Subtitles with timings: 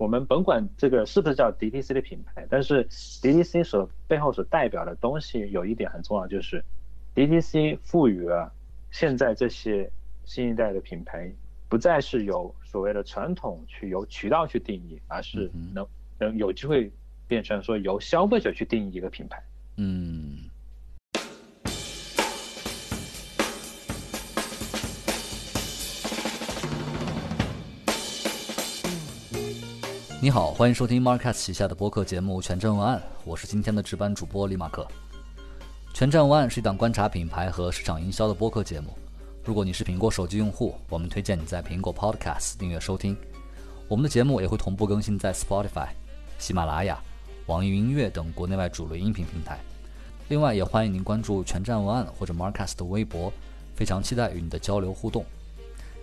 [0.00, 6.64] 我们甭管这个是不是叫 DTC 的品牌，但是 DTC 所背后所代表的东西有一点很重要，就是
[7.14, 8.50] DTC 赋予了
[8.90, 9.90] 现在这些
[10.24, 11.30] 新一代的品牌，
[11.68, 15.86] 不再是由所谓的传统去由渠道去定义，而是能
[16.18, 16.90] 能有机会
[17.28, 19.42] 变成说由消费者去定义一个品牌。
[19.76, 20.39] 嗯。
[30.22, 34.86] 你好，欢迎收听 Marcus 旗下的播客节目《全站文案》，我是今天的值班主播李马克。
[35.96, 38.90] 《全站文案》是一档观察品牌和市场营销的播客节目。
[39.42, 43.16] 如果你是苹果手机用户，我们推荐你在苹果 Podcast 订阅收听。
[43.88, 45.88] 我们的节目也会同步更新在 Spotify、
[46.38, 47.00] 喜马拉雅、
[47.46, 49.58] 网易云音乐等国内外主流音频平台。
[50.28, 53.32] 另外，也欢迎您关注《全站文案》或者 Marcus 的微博，
[53.74, 55.24] 非常期待与你的交流互动。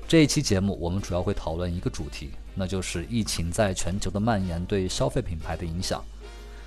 [0.08, 2.32] 这一期节目，我们主要会讨论一个主题。
[2.58, 6.04] 那就是疫情在全球的蔓延对消费品牌的影响。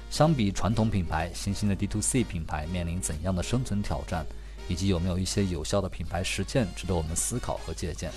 [0.09, 4.25] 相比传统品牌，新兴的 D to C 品牌面临怎样的生存挑战，
[4.69, 8.11] 以及有没有一些有效的品牌实践值得我们思考和借鉴？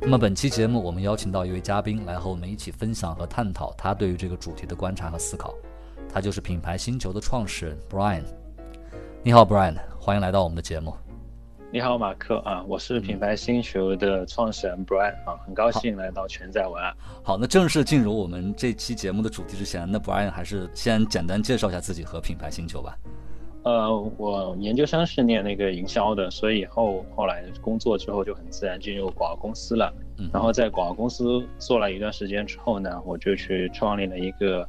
[0.00, 5.54] 那么本期节目，我们邀请到一位嘉宾来和我们一起分享和探讨他对于这个主题的观察和思考。
[6.14, 8.22] 他就是品牌星球的创始人 Brian。
[9.20, 10.94] 你好，Brian，欢迎来到我们的节目。
[11.72, 16.94] 你好，马克啊，我是品牌星球的创始人 Brian 啊，很高兴来到全在文案。
[17.24, 22.96] 好，那正式进入我们这期节目的主题之前，那 Brian 还是先简单介绍一下自己和品牌星球吧。
[23.64, 29.92] 呃，我研究生是念那个营销的，所以以后后来工作之后就很自然进入广告公司了。
[30.18, 34.64] 嗯，然后在广告公司做了一段时间之后呢，我就去创立了一个。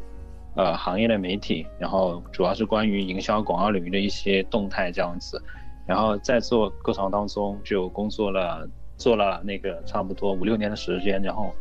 [0.56, 5.42] 呃，行业的媒体，然后主要是关于营销广告领域的一些动态这样子，
[5.86, 11.54] 然后在做过程当中就工作了，做了那个差不多五六年的时间，然后，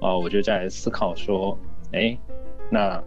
[0.00, 1.58] 呃，我就在思考说，
[1.92, 2.16] 哎，
[2.70, 3.02] 那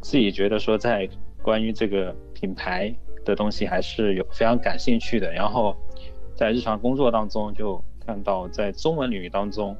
[0.00, 1.06] 自己觉得说在
[1.42, 2.90] 关于这个品牌
[3.26, 5.76] 的东西还是有非常感兴趣的，然后
[6.34, 9.76] 在日常工作当中就看到在中文领域当中。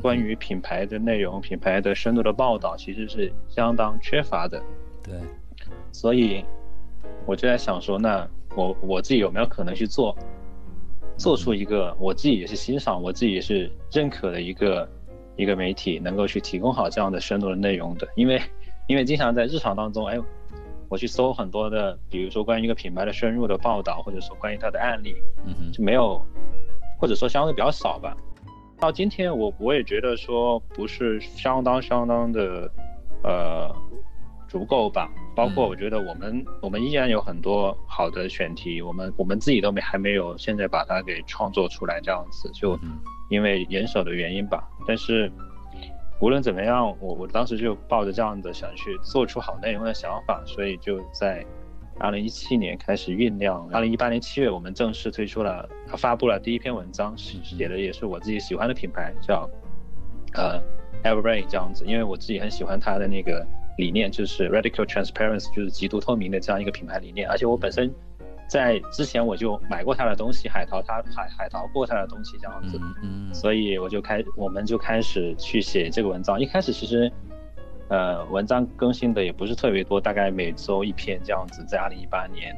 [0.00, 4.62] 关于品牌的内容、品牌的深度的报道，其实是相当缺乏的。
[5.02, 5.14] 对，
[5.92, 6.44] 所以
[7.24, 10.16] 我就在想说，那我我自己有没有可能去做，
[11.16, 14.88] 做出一个我自己也是欣赏、我自己也是认可的一个
[15.36, 18.06] 一个媒体，能够去提供好这样的深度的内容的？
[18.14, 18.40] 因为
[18.86, 20.18] 因为经常在日常当中，哎，
[20.88, 26.20] 我去搜很多的，比如说关于一个品牌的深入的报道，或者说关于它的案例，嗯哼，就没有，
[27.00, 28.16] 或者说相对比较少吧。
[28.78, 32.70] 到今天，我我也觉得说不是相当相当的，
[33.22, 33.74] 呃，
[34.46, 35.10] 足够吧。
[35.34, 42.78] 包括我觉得我们我们依然有很多好的选题，我们我们自己都没还没有现在把它给创作出来这样子，就
[43.30, 44.68] 因为人手的原因吧。
[44.86, 45.30] 但是
[46.20, 51.44] 无论怎么样，我我当时就抱着这样的想去做出好内容的想法，所以就在。
[51.98, 59.48] 二零一七年开始酝酿，二零一八年七月我们正式推出了，发布了第一篇文章，写的也是我自己喜欢的品牌，叫
[60.34, 60.60] 呃
[61.02, 63.46] Everbrain 这样子，因为我自己很喜欢它的那个
[63.78, 67.28] 理念，就是 Radical Transparency，就是极度透明的这样一个品牌理念。
[67.30, 67.90] 而且我本身
[68.46, 76.38] 在之前我就买过它的东西，海淘它海海淘过它的东西这样子，嗯所以我就开我们就开始去写这个文章。
[76.38, 77.10] 一开始其实。
[77.88, 82.54] 呃，文章更新的也不是特别多，大概每周一篇这样子，在二零一八年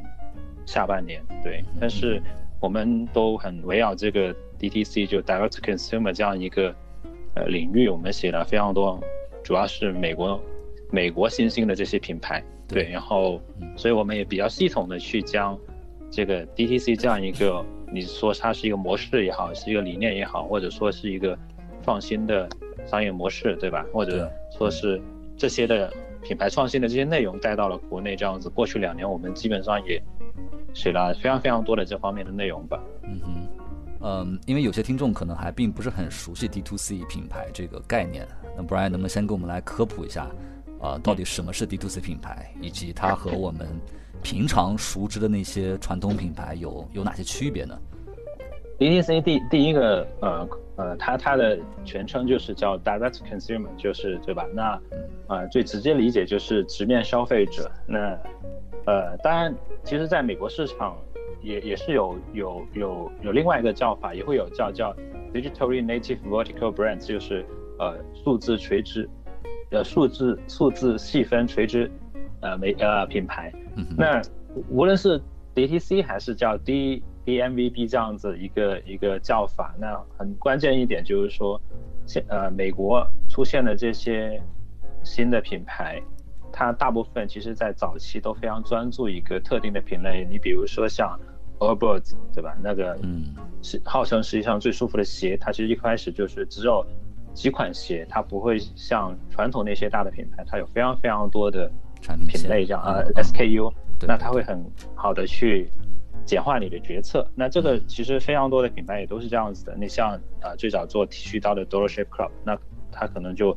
[0.64, 1.62] 下半年，对。
[1.78, 2.20] 但是
[2.60, 6.74] 我们都很围绕这个 DTC 就 Direct Consumer 这样一个
[7.34, 8.98] 呃领域，我们写了非常多，
[9.44, 10.40] 主要是美国
[10.90, 12.88] 美国新兴的这些品牌，对。
[12.90, 13.40] 然后，
[13.76, 15.58] 所以我们也比较系统的去将
[16.10, 17.62] 这个 DTC 这样一个，
[17.92, 21.38] 你说它是一个模式也好，是一个理念也好，或者说是一个
[21.82, 22.48] 创新的
[22.86, 23.84] 商业模式，对吧？
[23.92, 25.00] 或者说是
[25.38, 25.90] 这些的
[26.20, 30.02] 品牌创新的这些内容带到了国内，这样子，过去两年我们基本上也
[30.74, 32.82] 写了非常非常多的这方面的内容吧。
[33.04, 33.48] 嗯哼，
[34.00, 38.26] 嗯，因为有些听众可能还并不是很熟悉 D to C 品牌这个概念，
[38.56, 40.28] 那 Brian 能不能先给我们来科普一下，
[40.80, 43.68] 啊，到底什么是 D to C 品牌，以及它和我们
[44.22, 47.78] 平常熟知的那些传统品牌有有哪些区别呢
[48.76, 54.46] ？D T C 第第一个呃呃，它它的全称就是叫 Direct Consumer，就是对吧？
[54.54, 54.80] 那
[55.26, 57.70] 呃最直接理解就是直面消费者。
[57.86, 58.16] 那
[58.86, 60.96] 呃当然，其实在美国市场
[61.42, 64.94] 也也是有有有有另外一个叫法，也会有叫叫
[65.34, 67.44] Digitally Native Vertical Brands，就是
[67.80, 69.08] 呃数字垂直
[69.70, 71.90] 呃数字数字细分垂直
[72.40, 73.52] 呃媒呃品牌。
[73.96, 74.22] 那
[74.70, 75.20] 无论是
[75.54, 79.74] DTC 还是叫 D DMVB 这样子一个一个叫法。
[79.78, 81.60] 那很关键一点就是说，
[82.06, 84.40] 现呃美国出现的这些
[85.04, 86.00] 新的品牌，
[86.50, 90.26] 它大部分其实在早期都非常专注一个特定的品类。
[90.30, 91.20] 你比如说像
[91.58, 92.56] Allbirds，对吧？
[92.62, 96.82] 那个嗯是号称世界上最舒服的鞋，它其实一开始就是只有
[97.34, 101.70] 几款鞋，它不会像传统那些大的品牌，它有非常非常多的
[102.00, 103.70] 产品品类这样啊 SKU。
[104.06, 104.64] 那它会很
[104.94, 105.68] 好的去
[106.28, 107.26] 简化你的决策。
[107.34, 109.74] 那这个其实非常多的品牌也都是这样子的。
[109.80, 112.54] 你像啊最早做剃须刀的 Dollar Shave Club，那
[112.92, 113.56] 它可能就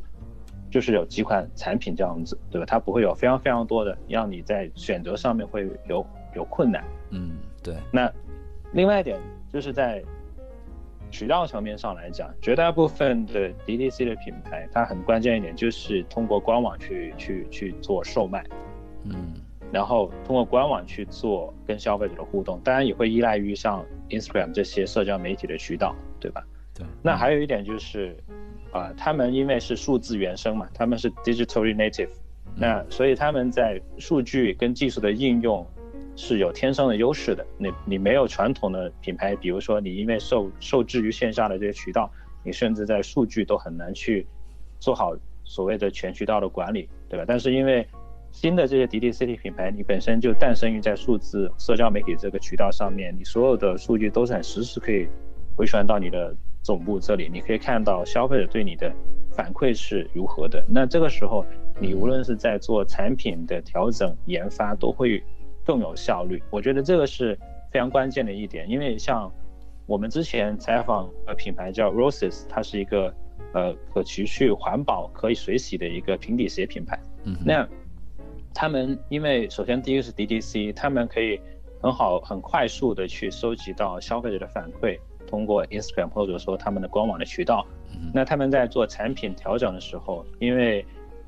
[0.70, 2.64] 就是有几款产品这样子，对吧？
[2.66, 6.82] 它不会有非常非常多的，让你在选择上面会有有困难。
[7.10, 7.32] 嗯，
[7.62, 7.76] 对。
[7.92, 8.10] 那
[8.72, 9.20] 另外一点
[9.52, 10.02] 就是在
[11.10, 18.42] 渠道层面上来讲，绝大部分的 DTC 的品牌，它很关键一点就是通过官网去去去做售卖。
[19.04, 19.34] 嗯。
[19.72, 26.44] 然后通过官网去做跟消费者的互动，当然也会依赖于像 Instagram 这些社交媒体的渠道，对吧？
[26.74, 26.86] 对。
[27.02, 28.14] 那还有一点就是，
[28.70, 32.10] 啊，他们因为是数字原生嘛，他们是 digitally native，
[32.54, 35.66] 那所以他们在数据跟技术的应用
[36.16, 37.46] 是有天生的优势的。
[37.56, 42.10] 你你没有传统的品牌，比如说你因为受受制于线下的这些渠道，
[42.44, 44.26] 你甚至在数据都很难去
[44.78, 47.24] 做好所谓的全渠道的管理，对吧？
[47.26, 47.86] 但是因为
[48.32, 55.06] 新的这些 DTC 品牌，你本身就诞生于在数字社交媒体这个渠道上面，你所有的数据都是很实时可以
[55.54, 58.90] 回传到你的总部这里，你可以看到消费者对你的
[59.32, 60.64] 反馈是如何的。
[60.66, 61.44] 那这个时候，
[61.78, 65.22] 你无论是在做产品的调整、研发，都会
[65.62, 66.42] 更有效率。
[66.50, 67.38] 我觉得这个是
[67.70, 69.30] 非常关键的一点，因为像
[69.84, 73.14] 我们之前采访的品牌叫 Roses，它是一个
[73.52, 76.98] 呃可持续、环保、可以水洗的一个平底鞋品牌。
[77.24, 77.68] 嗯，那。
[78.54, 81.40] 他们因为首先第一个是 DTC，他们可以
[81.82, 87.66] 很好很快速的去收集到消费者的反馈，通过 Instagram 或者说他们的官网的渠道。
[88.12, 90.84] 那他们在做产品调整的时候，因为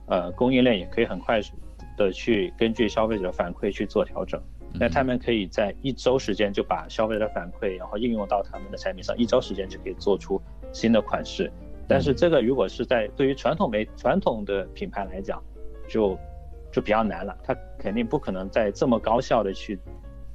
[0.06, 1.54] 呃供应链也可以很快速
[1.96, 4.40] 的去根据消费者的反馈去做调整。
[4.76, 10.40] 那他们可以在一周时间就把消费者的反馈然后应用到他们的产品上，一周时间就可以做出
[10.72, 11.48] 新的款式。
[11.86, 15.40] 但是这个如果是在对于传统媒传统的品牌来讲，
[15.86, 16.18] 就
[16.74, 19.78] 就比较难了，它肯定不可能在这么高效的去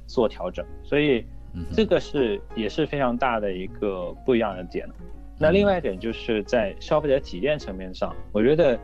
[0.06, 1.22] 做调整，所以
[1.70, 4.88] 这个是也是非常大的一个不一样的点。
[5.38, 8.78] 那另外一点就是在消费者体验层面上，我觉得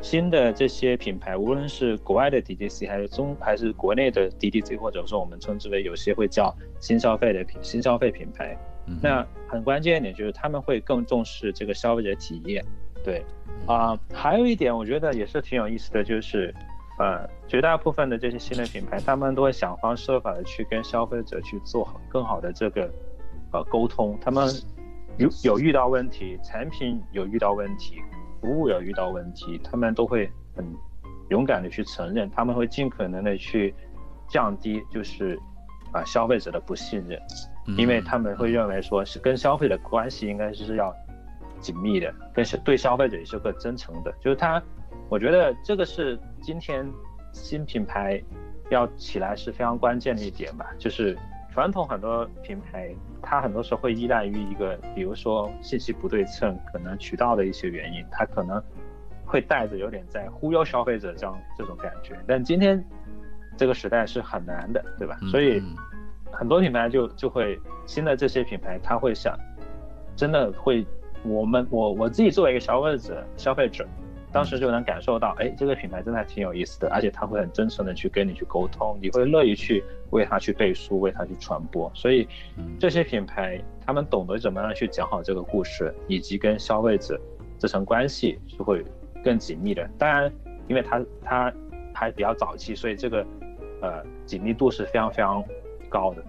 [0.00, 8.56] 新的这些品牌，无论是国外的 DTC 还是中还是国内的 DTC，或者说我们称之为有些会叫新消费的品新消费品牌，
[9.02, 12.64] 那很关键一点就是他们会更重视这个消费者体验。
[13.04, 13.22] 对，
[13.66, 16.54] 啊，还有一点我觉得也是挺有意思的，就是。
[16.98, 22.90] 呃，绝大部分的这些新的品牌，他们都会想方设法的去跟消费者去做好更好的这个
[23.52, 24.18] 呃沟通。
[24.18, 24.48] 他们
[25.18, 28.00] 有有遇到问题，产品有遇到问题，
[28.40, 30.64] 服务有遇到问题，他们都会很
[31.28, 33.74] 勇敢的去承认，他们会尽可能的去
[34.26, 35.38] 降低就是
[35.92, 37.20] 啊消费者的不信任，
[37.76, 40.94] 因为他们会认为说是跟消费者关系应该是要
[41.60, 44.62] 紧密的，跟对消费者也是个真诚的，就是他。
[45.08, 46.84] 我觉得这个是今天
[47.32, 48.20] 新品牌
[48.70, 50.66] 要起来是非常关键的一点吧。
[50.78, 51.16] 就是
[51.52, 58.62] 传统很多品牌，它很多时候会依赖于一个，比如说信息不对称，可能渠道的一些原因，它可能
[59.24, 62.14] 会带着有点在忽悠消费者这样这种感觉。
[62.26, 62.84] 但今天
[63.56, 65.16] 这个时代是很难的，对吧？
[65.30, 65.62] 所以
[66.32, 69.38] 很多品牌就就会新的这些品牌，他会想，
[70.16, 70.84] 真的会，
[71.24, 73.86] 我们我我自己作为一个消费者，消费者。
[74.36, 81.90] 当时就能感受到，哎，这个品牌真的还挺有意思的，而且他会很真诚的去跟你去沟通，你会乐意去为他去背书，为他去传播。
[81.94, 82.28] 所以，
[82.78, 87.18] 这些品牌他们懂得怎么样去讲好这个故事，以及跟消费者
[87.58, 88.84] 这层关系是会
[89.24, 89.88] 更紧密的。
[89.96, 90.30] 当然，
[90.68, 91.50] 因为他他
[91.94, 93.26] 还比较早期，所以这个
[93.80, 95.42] 呃紧密度是非常非常
[95.88, 96.22] 高的。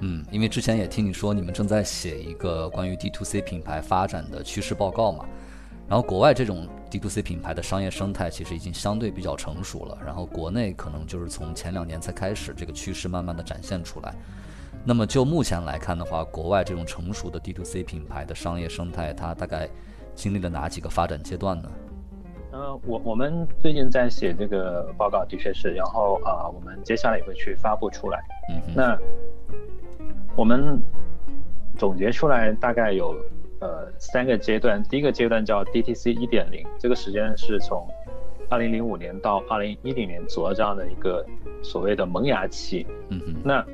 [0.00, 5.26] 嗯，因为之前也听你说你们正在写一个关于 D to C 品牌发展的趋势报告嘛。
[5.88, 14.14] 然后国外这种 D to C 品牌的商业生态其实已经相对比较成熟了，然后国内可能就是从前两年才开始这个趋势慢慢的展现出来。
[14.84, 19.68] 那么就目前来看的话，国外这种成熟的 D to C 品牌的商业生态，它大概
[20.14, 21.70] 经历了哪几个发展阶段呢？
[22.52, 28.18] 呃，我我们最近在写这个报告，的确是，然后啊，我们接下来也会去发布出来。
[28.48, 28.98] 嗯，那
[30.34, 30.82] 我们
[31.76, 33.14] 总结出来大概有。
[33.62, 37.86] 呃，三个阶段，第一个阶段叫 DTC 一点零，这个时间是从
[38.50, 41.24] 二零零五年到二零一零年左右这样的一个
[41.62, 42.84] 所谓的萌芽期。
[43.10, 43.34] 嗯哼。
[43.44, 43.64] 那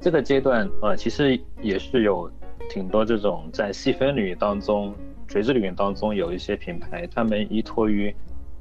[0.00, 2.30] 这个阶段，呃，其实也是有
[2.70, 4.94] 挺多这种在细分领域当中、
[5.26, 8.14] 垂直领域当中有一些品牌，他们依托于，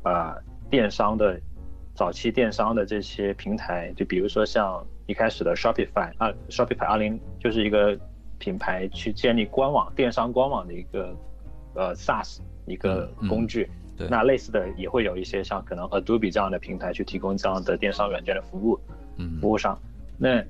[0.03, 0.35] 啊，
[0.69, 1.39] 电商的
[1.95, 7.97] 早期电商的这些平台，就比如说像一开始的 Shopify 啊，Shopify 二零就是一个
[8.39, 11.15] 品牌去建立官网、电商官网的一个
[11.75, 13.69] 呃 SaaS 一个工具。
[13.97, 18.79] 对，那类似的也会有一些像可能 Adobe 这样的平台去提供这样的电商软件的服务，
[19.17, 19.75] 嗯，服务商。
[20.19, 20.43] 那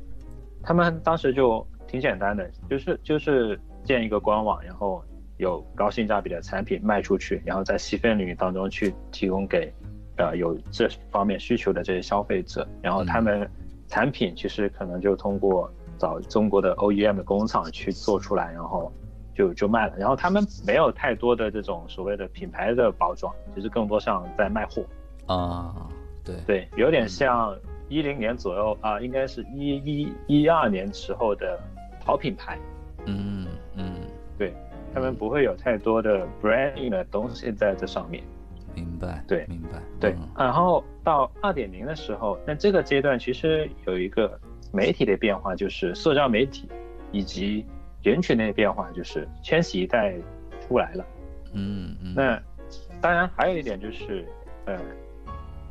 [0.61, 5.01] 他们当时就挺简单的，就是就是建一个官网，然后
[5.37, 9.71] 有高性价比的产品卖出去，然后在细分领域当中去提供给
[10.17, 13.49] 呃有这方面需求的这些消费者，然后他们
[13.87, 18.91] 产品其实可能就通过找中国的 OEM 的工厂去做出来，然后。
[19.37, 24.83] 就就卖了，然后他们没有太多的这种所谓的品牌的包装，其实更多像在卖货。
[25.27, 25.75] 啊，
[26.25, 26.35] 对。
[26.47, 27.55] 对，有点像
[27.87, 31.59] 一零年左右啊，应该是一一一二年时候的
[32.03, 32.57] 淘品牌，
[33.05, 34.07] 嗯嗯，
[34.39, 34.51] 对
[34.91, 38.23] 他们不会有太多的 branding 的东西在这上面，
[38.73, 44.39] 明白，对，明白，对，然后到二点零的时候，那这个阶段其实有一个
[44.71, 46.67] 媒体的变化，就是社交媒体
[47.11, 47.65] 以及。
[48.03, 50.13] 人群的变化就是千禧一代
[50.61, 51.05] 出来了，
[51.51, 52.41] 嗯嗯，那
[53.01, 54.25] 当然还有一点就是，
[54.65, 54.79] 呃，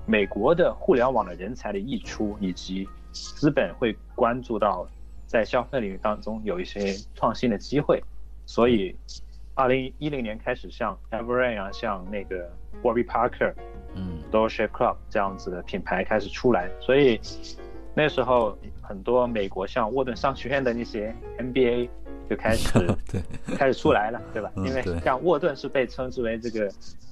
[0.04, 4.86] 美国的互联网的人才的溢出，以及资本会关注到
[5.24, 8.02] 在消费领域当中有一些创新的机会，
[8.44, 8.94] 所以
[9.54, 13.54] 二零一零年开始，像 Every 啊，像那个 Warby Parker，
[13.94, 17.18] 嗯，Dolce Club 这样子的品牌开始出来，所以
[17.96, 21.88] 那时候很多美国像沃顿商学院的那些 MBA。
[22.28, 22.76] 就开始
[23.08, 23.22] 对，
[23.56, 24.50] 开始出来了，对吧？
[24.56, 26.68] 因为像沃顿是被称之为这个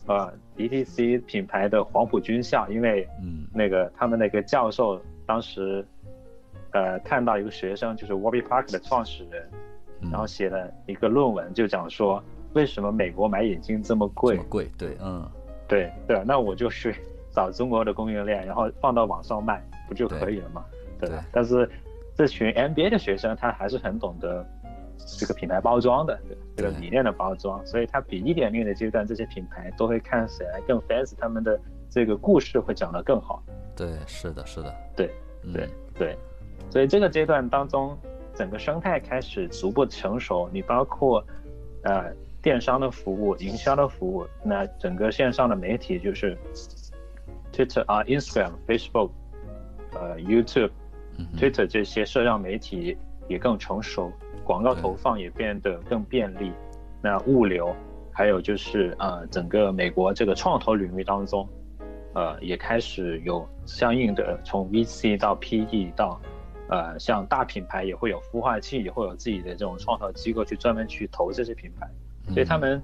[0.09, 5.87] 呃 DTC 品牌的黄埔军校，因为嗯那个他们那个教授当时
[6.73, 9.49] 呃看到一个学生就是 Warby Parker 的创始人，
[10.11, 12.21] 然后写了一个论文，就讲说
[12.55, 14.37] 为什么美国买眼镜这么贵？
[14.49, 15.25] 贵对，嗯
[15.69, 16.93] 对对，那我就去
[17.31, 20.64] 找中国的供应链，然后放到网上卖，不就可以了吗？
[21.06, 21.25] 对吧？
[21.32, 21.68] 但是
[22.14, 24.46] 这群 MBA 的学生他还是很懂得。
[25.18, 33.42] 这个品牌包装的，对这个理念的包装，所以他比一点零的阶段，这些品牌都会看起来更 fancy，他们的这个故事会讲得更好。
[33.76, 35.11] 对，是的，是的，对，
[35.52, 35.68] 对，
[35.99, 36.16] 对，
[36.70, 37.94] 所以这个阶段当中，
[38.34, 40.49] 整个生态开始逐步成熟。
[40.50, 41.23] 你包括
[41.82, 46.38] 呃电商的服务、营销的服务，那整个线上的媒体就是
[47.52, 49.11] Twitter 啊、Instagram、Facebook、
[49.92, 50.70] 呃 YouTube、
[51.37, 52.97] Twitter 这些社交媒体
[53.28, 54.12] 也更成熟。
[54.44, 56.52] 广告投放也变得更便利，
[57.00, 57.75] 那物流，
[58.12, 61.49] 还有就是呃，整个美国这个创投领域当中，
[62.12, 66.21] 呃，也开始有相应的从 VC 到 PE 到，
[66.68, 71.88] 呃，像大品牌也会有孵化器，也会有自己的这种创投机构去专门去投这些品牌，
[72.30, 72.83] 所以他们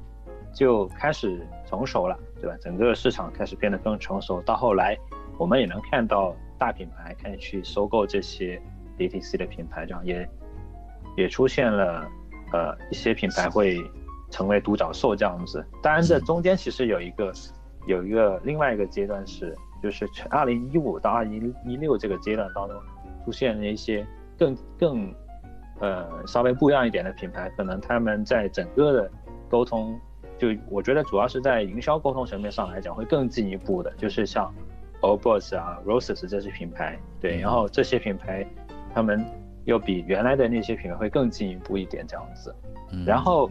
[0.55, 2.57] 就开始成熟了，对吧？
[2.59, 4.97] 整个市场开始变得更成熟，到后来
[5.37, 8.63] 我们也能看到大品牌开始去收购这些
[8.97, 10.29] DTC 的品牌，这样也。
[11.17, 12.09] 也出现了，
[12.53, 13.77] 呃，一些品牌会
[14.31, 15.63] 成为独角兽这样子。
[15.83, 17.33] 当然，这中间其实有一个，
[17.85, 22.81] 有一个另外一个阶段是，就是二零一五到二零一六这个阶段当中，
[23.25, 24.07] 出现了一些
[24.39, 25.13] 更更，
[25.81, 29.11] 呃，稍微不一样一点的品牌，可能他们在整个的
[29.51, 29.99] 沟通，
[30.39, 34.55] 就我觉得主要是在营销沟通层面上来讲会更进一步的，就是像
[35.01, 38.47] o b o s 啊、Roses 这些品牌，对，然后这些品牌
[38.95, 39.25] 他们。
[39.67, 42.53] 又比原来的那些品牌会更进一步一点这样子，
[43.07, 43.49] 然后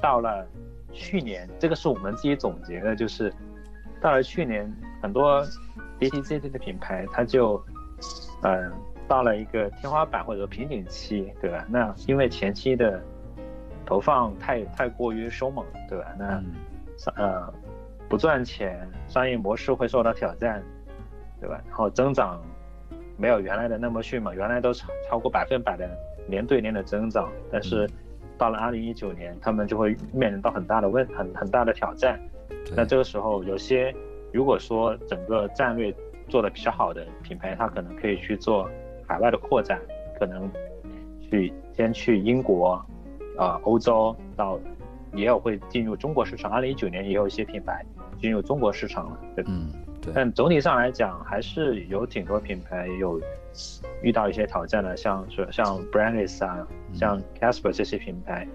[0.00, 0.46] 到了
[0.92, 3.30] 去年，这个是我们自己总结的，就是
[4.00, 5.44] 到了去年，很多
[5.98, 7.62] DTC 的品牌它就
[8.42, 8.72] 嗯
[9.08, 11.66] 到了一个天花板或者瓶颈期，对吧？
[11.68, 13.02] 那因为前期的
[13.84, 16.14] 投放太太过于凶猛，对吧？
[16.16, 16.42] 那
[17.16, 17.52] 呃
[18.08, 20.62] 不赚钱，商业模式会受到挑战，
[21.40, 21.60] 对吧？
[21.68, 22.40] 然后增长。
[23.20, 25.90] 没有原来的那么迅猛，原来都超超过百分百的
[26.28, 27.90] 年对年的增长，但是
[28.38, 32.16] 到了二零一九年，他们就会面临到很大的问很很大的挑战。
[32.76, 33.92] 那这个时候，有些
[34.32, 35.92] 如果说整个战略
[36.28, 38.70] 做的比较好的品牌，它可能可以去做
[39.04, 39.80] 海外的扩展，
[40.16, 40.48] 可能
[41.20, 42.80] 去先去英国，
[43.36, 44.60] 啊，欧洲，到
[45.12, 46.52] 也有会进入中国市场。
[46.52, 47.84] 二零一九年也有一些品牌
[48.20, 49.72] 进入中国市场了，对嗯。
[50.14, 53.20] 但总体上来讲，还是有挺多品牌有
[54.02, 58.46] 遇到一些挑战的，像是像 Brandis 啊，像 Casper 这些品牌，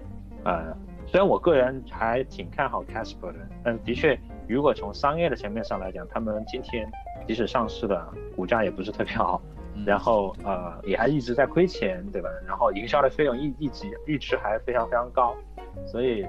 [0.44, 4.18] 呃，虽然我个人还挺看好 Casper 的，但的确，
[4.48, 6.90] 如果从商业的层面上来讲，他们今天
[7.26, 9.40] 即使上市了股价也不是特别好，
[9.86, 12.28] 然后呃也还一直在亏钱，对吧？
[12.46, 15.34] 然后营销的费用一一直一直还非常非常高，
[15.86, 16.26] 所以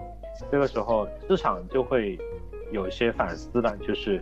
[0.51, 2.17] 这个时候市场就会
[2.71, 4.21] 有一些反思了，就是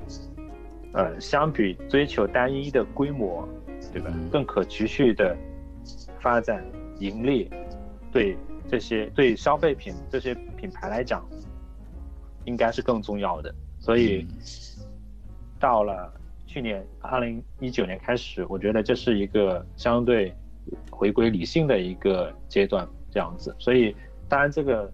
[0.94, 3.48] 呃相比追求单一的规模，
[3.92, 4.10] 对吧？
[4.32, 5.36] 更可持续的
[6.20, 6.64] 发展
[7.00, 7.50] 盈利，
[8.12, 8.38] 对
[8.70, 11.24] 这些对消费品这些品牌来讲，
[12.46, 13.54] 应该是更重要的。
[13.80, 14.26] 所以
[15.60, 16.14] 到了。
[16.46, 20.32] 去年二零一九年开始，我觉得这是一个相对
[20.92, 23.56] 回归理性的一个阶段，这样子。
[23.58, 23.96] 所以，
[24.30, 24.94] 当然这个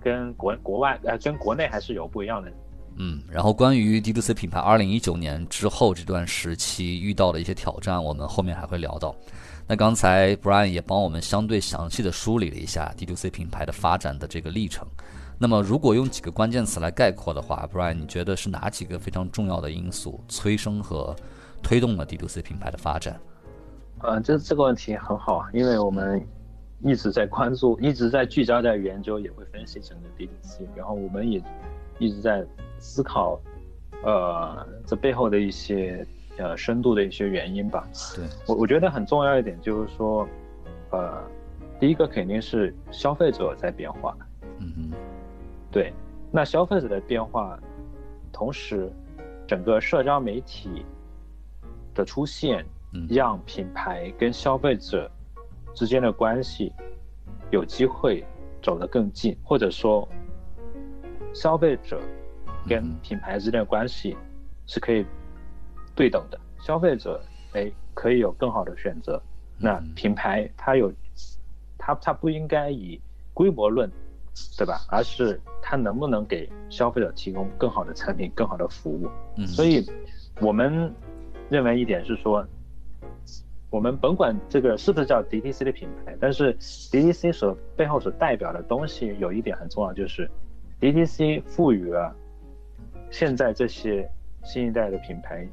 [0.00, 2.50] 跟国国外呃跟国内还是有不一样的。
[2.98, 9.14] 嗯，然后关于 DTC 品牌二零一九年之后这段时期遇到的一些挑战，我们后面还会聊到。
[9.68, 14.86] 那刚才 Brian 也帮我们相对详细的梳理了一下 DTC 品牌的发展的这个历程。
[15.38, 21.14] 那么，如果用几个关键词来概括的话，Brian，你觉得是哪几个非常重要的因素催生和
[21.62, 23.20] 推动了 D2C 品牌的发展？
[23.98, 26.26] 呃，这这个问题很好，因为我们
[26.82, 31.42] 一直在关注，一直在聚焦在研究，也会分析整个 D2C，然后我们也
[31.98, 32.44] 一直在
[32.78, 33.40] 思考，
[34.02, 36.06] 呃，这背后的一些
[36.38, 37.88] 呃深度的一些原因吧。
[38.14, 40.28] 对我，我觉得很重要一点就是说，
[40.90, 41.22] 呃，
[41.80, 44.16] 第一个肯定是消费者在变化。
[44.58, 44.96] 嗯哼。
[45.70, 45.92] 对，
[46.30, 47.58] 那消费者的变化，
[48.32, 48.90] 同时，
[49.46, 50.86] 整个社交媒体
[51.94, 52.64] 的出现，
[53.10, 55.10] 让品牌跟消费者
[55.74, 56.72] 之间的关系
[57.50, 58.24] 有机会
[58.62, 60.08] 走得更近，或者说，
[61.36, 62.00] 消费者
[62.66, 64.16] 跟品牌之间的关系
[64.66, 65.04] 是可以
[65.94, 66.40] 对等的。
[66.60, 69.22] 消费者哎可以有更好的选择，
[69.58, 70.92] 那品牌它有，
[71.78, 73.00] 它它不应该以
[73.34, 73.90] 规模论。
[74.58, 74.82] 对吧？
[74.90, 79.08] 而是它能不能给消费者提供更好的产品、更好的服务？
[79.38, 79.82] 嗯，所以
[80.42, 80.92] 我们
[81.48, 82.46] 认为一点是说，
[83.70, 90.30] 我们甭管这个是不是叫 DTC 的品牌，但是 DTC 所背后所代表的东西有一点很重要，就是
[90.80, 92.14] DTC 赋予了
[93.10, 94.08] 现在这些
[94.44, 95.46] 新一代的品牌，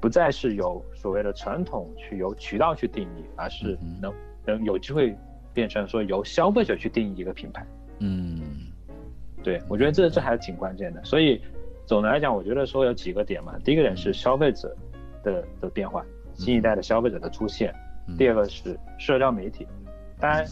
[0.00, 4.12] 不再是由所谓的传统去由渠道去定义，而是能
[4.44, 5.16] 能有机会
[5.52, 7.66] 变成说由消费者去定义一个品牌。
[8.00, 8.40] 嗯，
[9.42, 11.02] 对，我觉得这这还是挺关键的。
[11.04, 11.40] 所以，
[11.86, 13.58] 总的来讲，我觉得说有几个点嘛。
[13.64, 14.76] 第一个点是消费者
[15.22, 16.04] 的的变化，
[16.34, 17.74] 新一代的消费者的出现。
[18.18, 19.66] 第二个是社交媒体。
[20.18, 20.44] 当然，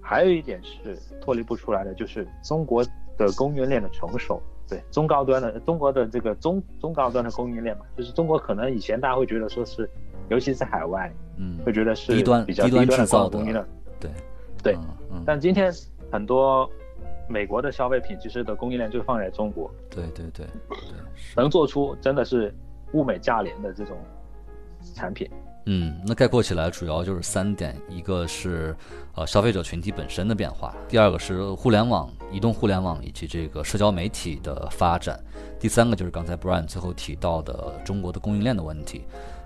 [0.00, 2.84] 还有一点是脱离不出来的，就是中国
[3.16, 4.40] 的供应链的成熟。
[4.68, 9.88] 对，中高端的中国的这个中中高端的供应链嘛，就是中国可能以前大家会觉得说是，
[10.28, 13.64] 尤其是海外，嗯，会觉得是低端比较低端的供应链。
[14.00, 14.10] 对，
[14.62, 14.78] 对，
[15.24, 15.72] 但今天
[16.10, 16.70] 很多。
[17.28, 20.76] 美国的消费品其实的供应链就放在中国，对对对对，
[21.36, 22.52] 能做出真的是
[22.92, 23.96] 物美价廉的这种
[24.94, 25.30] 产品。
[25.66, 28.74] 嗯，那概括起来主要就是三点：一个是
[29.14, 35.16] 呃消费者群体本身的变化；第二个是互联网、移动互联网以及这个社交媒体的发展；
[35.60, 39.04] 第三个就是刚才 Brian 最后提到的中国的供应链的问题。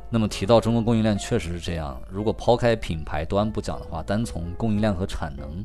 [0.08, 5.64] 那么提到中国供应链确实是这样，如果抛开品牌端不讲的话，单从供应链和产能。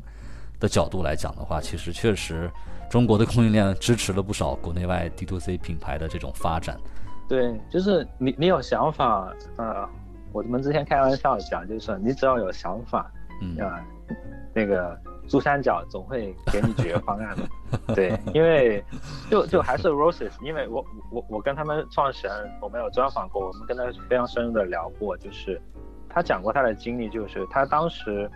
[0.60, 2.48] 的角度来讲的话，其实确实，
[2.88, 6.78] 中国的供应链支持了不少国内外 D to C 品牌的这种发展。
[7.28, 9.88] 对，就是你你有想法，呃，
[10.32, 13.84] 我们之前开玩笑讲，就是你只要有想法，嗯啊，
[14.54, 17.42] 那个珠三角总会给你解决方案的。
[17.94, 18.84] 对，因为
[19.30, 25.60] 就就还是 Roses，因为我我我跟他们创始人我们有专访过，我们跟他非常深入的聊过，就是
[26.08, 28.30] 他讲过他的经历，就是他当时。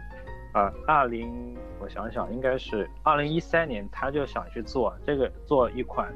[0.52, 6.10] 啊，二零我想想，应该是二零一三年，他就想去做这个，做一款，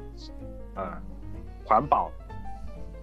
[0.73, 0.97] 呃，
[1.63, 2.09] 环保，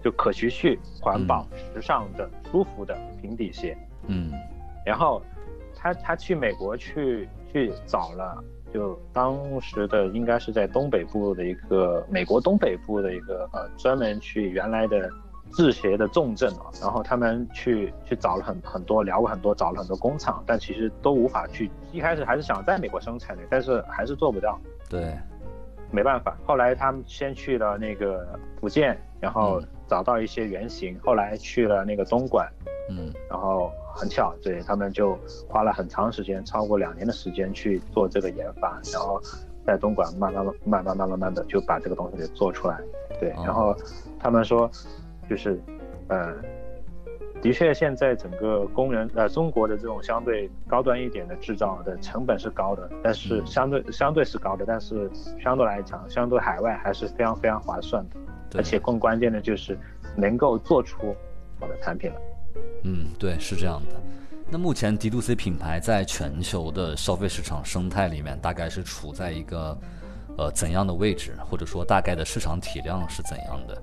[0.03, 3.77] 就可持续、环保、时尚的、舒服的平底鞋。
[4.07, 4.31] 嗯，
[4.85, 5.21] 然后
[5.75, 15.09] 他他去美国去去找了，就当时的应该是在东北部的一个美国东北部的一个呃，专门去原来的。
[15.51, 21.71] 制鞋的重镇啊，然后他们去去找了很很多，聊过很多，找了很多工厂，但其实都无法去。
[21.91, 24.59] 一开始还是想在美国生产的，但是还是做不到。
[24.87, 25.17] 对，
[25.89, 26.37] 没办法。
[26.45, 29.59] 后来他们先去了那个福建，然后
[29.89, 32.47] 找到一些原型后来去了那个东莞。
[32.89, 33.11] 嗯。
[33.29, 39.21] 然后很巧对他们就花了很长时间超过两年的时间去做这个研发然后
[39.65, 42.79] 在东莞慢慢慢慢慢慢慢的就把这个东西给做出来
[43.19, 43.75] 对然后
[44.19, 44.69] 他们说
[45.29, 45.59] 就是
[46.07, 46.35] 嗯
[47.41, 55.09] 的确现在整个工人呃中国的这种相对高端一点的制造的成本是高的但是相对相对是高的但是
[55.41, 58.15] 相对来讲相对海外还是非常非常划算的
[58.55, 59.77] 而且更关键的就是
[60.15, 61.15] 能够做出
[61.59, 62.15] 好的产品来。
[62.83, 63.95] 嗯，对，是这样的。
[64.49, 69.77] 那目前 D to C 品牌在全球的消费市场生态里面，大概是处在一个
[70.37, 73.79] 呃怎样的位置，或者说大概的市场体量是怎样的？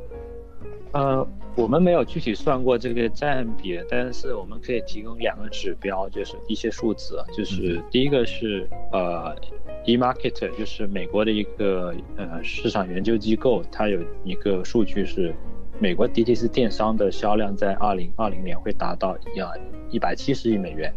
[0.93, 9.37] 呃，我们没有具体算过这个占比，但是我们可以提供两个指标，就是一些数字，就是第一个是呃
[9.85, 15.35] ，eMarket，就是美国的一个呃市场研究机构，它有一个数据是
[15.79, 19.53] 美国 DTC 电商的销量在二零二零年会达到要
[19.91, 20.91] 一百七十亿美元。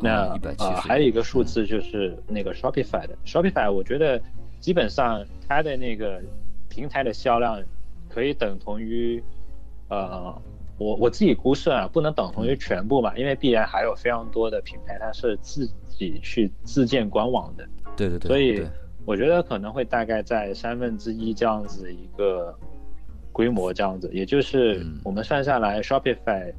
[0.00, 4.20] 那呃还有一个数字就是那个 Shopify 的 Shopify，我觉得
[4.60, 6.20] 基本上它的那个
[6.68, 7.60] 平台的销量。
[8.12, 9.22] 可以等同于，
[9.88, 10.34] 呃，
[10.78, 17.66] 我我自己估算啊，不能等同于全部嘛，因为必然还有非常多的品牌它是自己去自建官网的。
[17.96, 18.28] 对对对。
[18.28, 18.66] 所以
[19.06, 22.54] 我觉得可能会大概在三分之一这样子一个
[23.32, 26.52] 规模这样子，也就是我们算下来，Shopify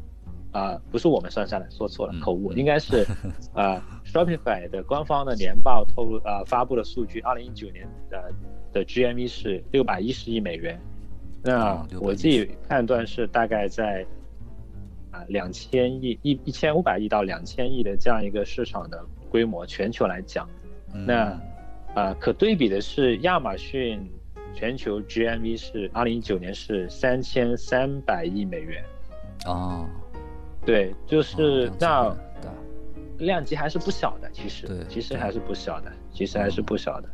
[0.52, 3.06] 啊，不是我们算下来，说错了，口误，应该是
[3.54, 8.34] 啊，Shopify 的官方的年报透露啊发布的数据，二零一九年的
[8.72, 10.80] 的 GMV 是六百一十亿美元。
[11.44, 14.06] 那我自己判断是大概在
[15.12, 20.48] 啊两千亿一一千五百亿到两千亿的这样一个市场的规模，全球来讲，
[21.06, 21.38] 那
[21.94, 24.00] 啊可对比的是亚马逊
[24.56, 28.84] 全球 GMV 是二零一九年是三千三百亿美元，
[29.46, 29.86] 哦，
[30.66, 32.16] 对，就是那
[33.18, 37.10] 量级还是不小的，其实对其实还是不小的，其实还是不小的，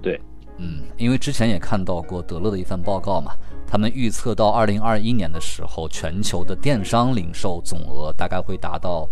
[0.00, 0.18] 对。
[0.56, 3.32] 嗯，因为之前也看到过德勒的一份报告嘛，
[3.66, 9.08] 他们预测到二零二一年的时候，全球的电商零售总额大概会达到，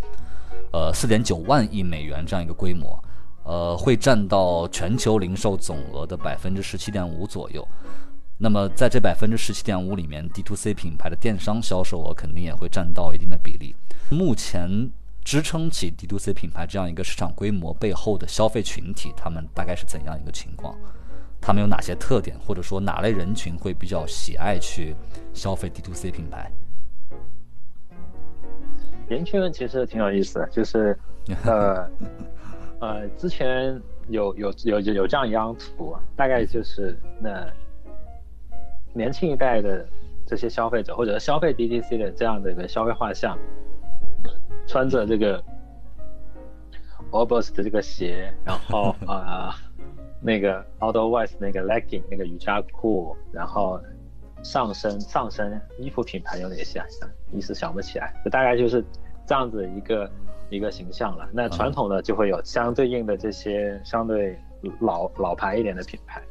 [0.73, 3.03] 呃，四点九万亿美元这样一个规模，
[3.43, 7.67] 呃，会占到全球零售总额的百分之十七点五左右。
[8.39, 13.75] 那么在这百分之十七点五里面，D to C 品牌的电商销售额肯定也会占到一定的比例。
[14.11, 14.91] 目前
[15.25, 20.77] 支撑起 D to C 品牌这样一个市场规模背后的消费群体，他们大概是怎样一个情况？
[21.43, 24.95] 他们有哪些特点，或者说哪类人群会比较喜爱去
[25.35, 26.49] 消费 D to C 品牌？
[29.09, 30.97] 人群其实挺有意思的，就是
[31.45, 31.91] 呃
[32.79, 37.45] 呃，之前有有有有这样一张图，大概就是那
[38.95, 39.85] 年轻一代的
[40.25, 43.37] 这些消费者，或者消费 D T C 的这样的一个消费画像，
[44.69, 45.43] 穿着这个
[47.11, 49.57] o b o s 的这个鞋，然后啊。
[50.23, 53.81] 那个 Outdoors 那个 legging 那个瑜伽裤，然后
[54.45, 56.81] 上身上身衣服品牌有哪些？
[57.33, 58.85] 一时想不起来，就大概就是
[59.27, 60.11] 这样子一个
[60.49, 61.29] 一个形象了。
[61.33, 64.39] 那传统的就会有相对应的这些相对
[64.81, 66.23] 老老牌一点的品牌。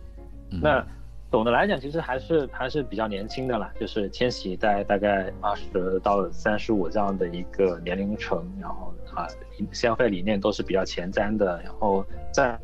[0.62, 0.86] 那
[1.30, 9.28] 总的来讲，其实还是还是比较年轻的啦，就是千禧代大概二十到三十五这样的一个年龄层，然后啊
[9.74, 12.58] 消费理念都是比较前瞻的，然后在。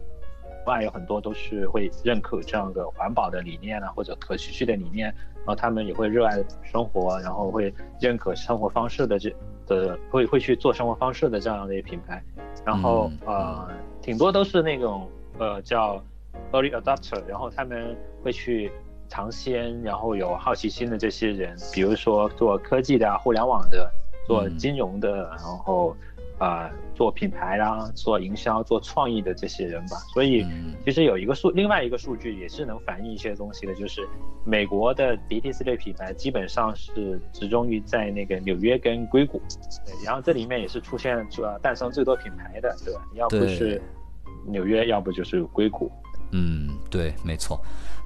[0.68, 9.34] 外有很多都是会认可这样的环保的理念啊，或者可持续的理念，然后他们也会热爱生活，然后会认可生活方式的这
[9.66, 12.22] 的会会去做生活方式的这样的一个品牌，
[12.66, 13.68] 然后呃
[14.02, 16.04] 挺多都是那种呃叫
[16.52, 18.72] early adopter，然后他们会去
[19.10, 23.92] 尝鲜，然后有好奇心的这些人，比如说做科技的、互联网的、
[24.28, 25.96] 做金融的，然后。
[26.38, 30.46] 啊，做品牌啦，做营销、做创意的这些人吧，所以
[30.86, 34.08] 其实有一个数，另外一个数据也是能反映一些东西的，就是
[34.46, 39.42] 美国的 DTC 类品牌基本上是集中于在那个纽约跟硅谷，
[39.86, 43.02] 对，然后这里面也是出现主要诞生最多品牌的，对吧？
[43.16, 43.82] 要不是
[44.46, 45.92] 纽约，要不就是硅谷。
[46.32, 47.60] 嗯，对，没错。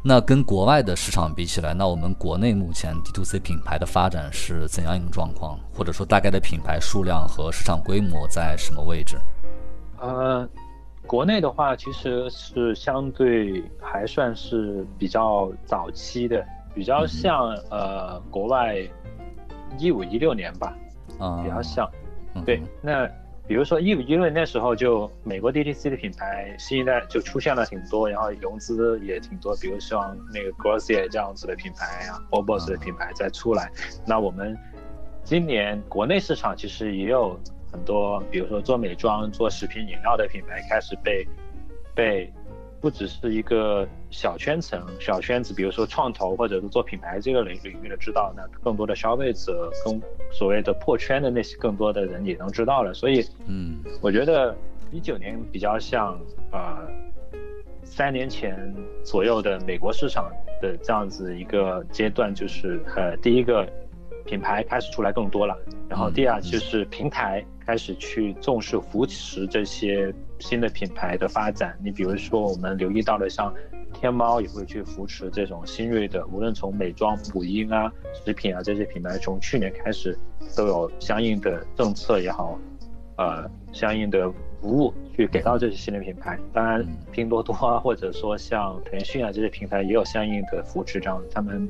[0.03, 5.59] 那跟国外的市场比起来，那我们国内目前 D to C 品牌的发展是怎样一个状况？
[5.71, 9.19] 或者说大概的品牌数量和市场规模在什么位置？
[9.99, 10.49] 呃，
[11.05, 18.77] 国内的话其实是相对还算是比较早期的，比较像呃国外
[19.77, 20.75] 一五一六年吧，
[21.19, 21.87] 啊，比较像。
[22.43, 23.07] 对，那。
[23.51, 33.69] 比如说一五一六年那时候，就美国 DTC 的品牌新一代就出现了挺多，然后融资也挺多，比如像那个 Glossier 这样子的品牌啊 o b o s 的品牌再出来。
[34.07, 34.57] 那我们
[35.25, 37.37] 今年国内市场其实也有
[37.69, 41.27] 很多，比如说做美妆、做食品饮料的品牌开始被
[41.93, 42.31] 被。
[42.81, 52.91] 不只是一个小圈层、小圈子，比如说创投或者是做品牌这个领领域的知道，那更多的消费者、跟所谓的破圈的那些更多的人也能知道了。
[52.93, 54.55] 所以，嗯，我觉得
[54.91, 56.19] 一九年比较像
[56.51, 56.79] 呃
[57.83, 63.67] 三年前左右的美国市场的这样子一个阶段，就是呃第一个
[64.25, 65.55] 品牌开始出来更多了，
[65.87, 70.11] 然后第二就是平台开始去重视扶持这些
[70.41, 71.77] 新的品牌的发展。
[71.81, 73.53] 你比如说，我们留意到的像
[73.93, 80.17] 天猫也会去扶持这种新锐的，无论从美妆、母婴啊、食品啊这些品牌，从去年开始
[80.57, 82.59] 都有相应的政策也好，
[83.17, 86.37] 呃，相应的服务去给到这些新的品牌。
[86.51, 91.69] 当然，拼多多啊，或者说像腾讯啊这些平台也有相应的扶持，这样他们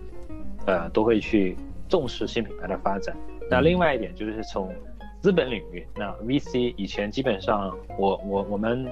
[0.65, 1.57] 呃都会去。
[1.91, 3.13] 重视新品牌的发展。
[3.49, 4.73] 那另外一点就是从
[5.21, 8.89] 资本领域，那 VC 以前基本上，我我我们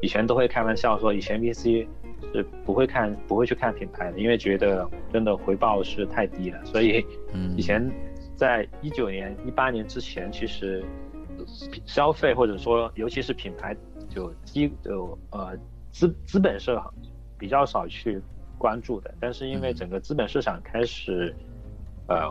[0.00, 1.86] 以前都会开玩笑说，以前 VC
[2.32, 6.64] 是不会看不会去看品牌的，因为觉得真的回报是太低了。
[6.64, 7.04] 所以
[7.54, 7.86] 以前
[8.34, 10.82] 在一九年、一八年之前，其实
[11.84, 13.76] 消费或者说尤其是品牌
[14.08, 15.54] 就基就呃
[15.92, 16.80] 资资本是
[17.38, 18.18] 比较少去
[18.56, 19.14] 关注的。
[19.20, 21.34] 但是因为整个资本市场开始。
[22.10, 22.26] 呃，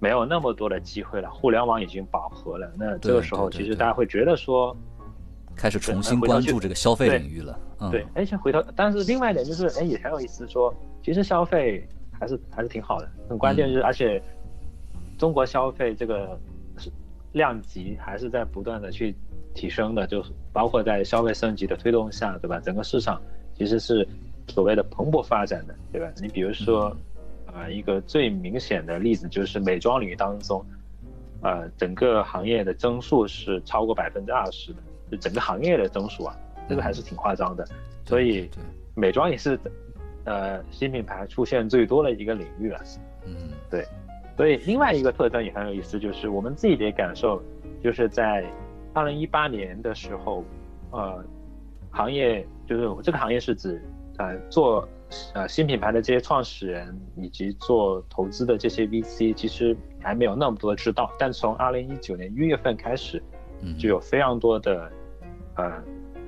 [0.00, 2.70] 没有那么多的机会了，互联网已经饱和了。
[2.78, 4.76] 那这个时候，其实大家会觉得说，
[5.56, 7.58] 开始重新关注这个消费领域了。
[7.90, 13.08] 对，哎，先回头，但是另外一点就是，哎，也很有意思，说其实消费还是还是挺好的。
[13.28, 14.22] 很关键就是，而且
[15.18, 16.38] 中国消费这个
[17.32, 19.12] 量级还是在不断的去
[19.54, 22.60] 提升的，就包括在消费升级的推动下，对吧？
[22.60, 23.20] 整个市场
[23.56, 24.06] 其实是
[24.46, 26.06] 所谓的蓬勃发展的，对吧？
[26.22, 26.96] 你比如说。
[27.54, 30.64] 啊，一个最明显的例子就是美妆领域当中，
[31.42, 34.78] 呃，整个行业的增速是超过百分之二十的，
[35.10, 36.36] 就整个行业的增速啊，
[36.68, 37.66] 这个还是挺夸张的。
[38.04, 38.48] 所以，
[38.94, 39.58] 美妆也是，
[40.24, 42.80] 呃，新品牌出现最多的一个领域了。
[43.24, 43.34] 嗯，
[43.70, 43.84] 对。
[44.36, 47.42] 所以另外一个特征也很有意思，就是我们自己的感受，
[47.82, 48.44] 就是在
[48.92, 50.44] 二零一八年的时候，
[50.90, 51.24] 呃，
[51.90, 53.82] 行业就是这个行业是指，
[54.18, 54.88] 呃，做。
[55.32, 61.10] 呃，新品牌的这些创始人以及做投资的这些 VC，其实还没有那么多知道。
[61.18, 63.22] 但从二零一九年一月份开始，
[63.78, 64.92] 就有非常多的
[65.56, 65.82] 呃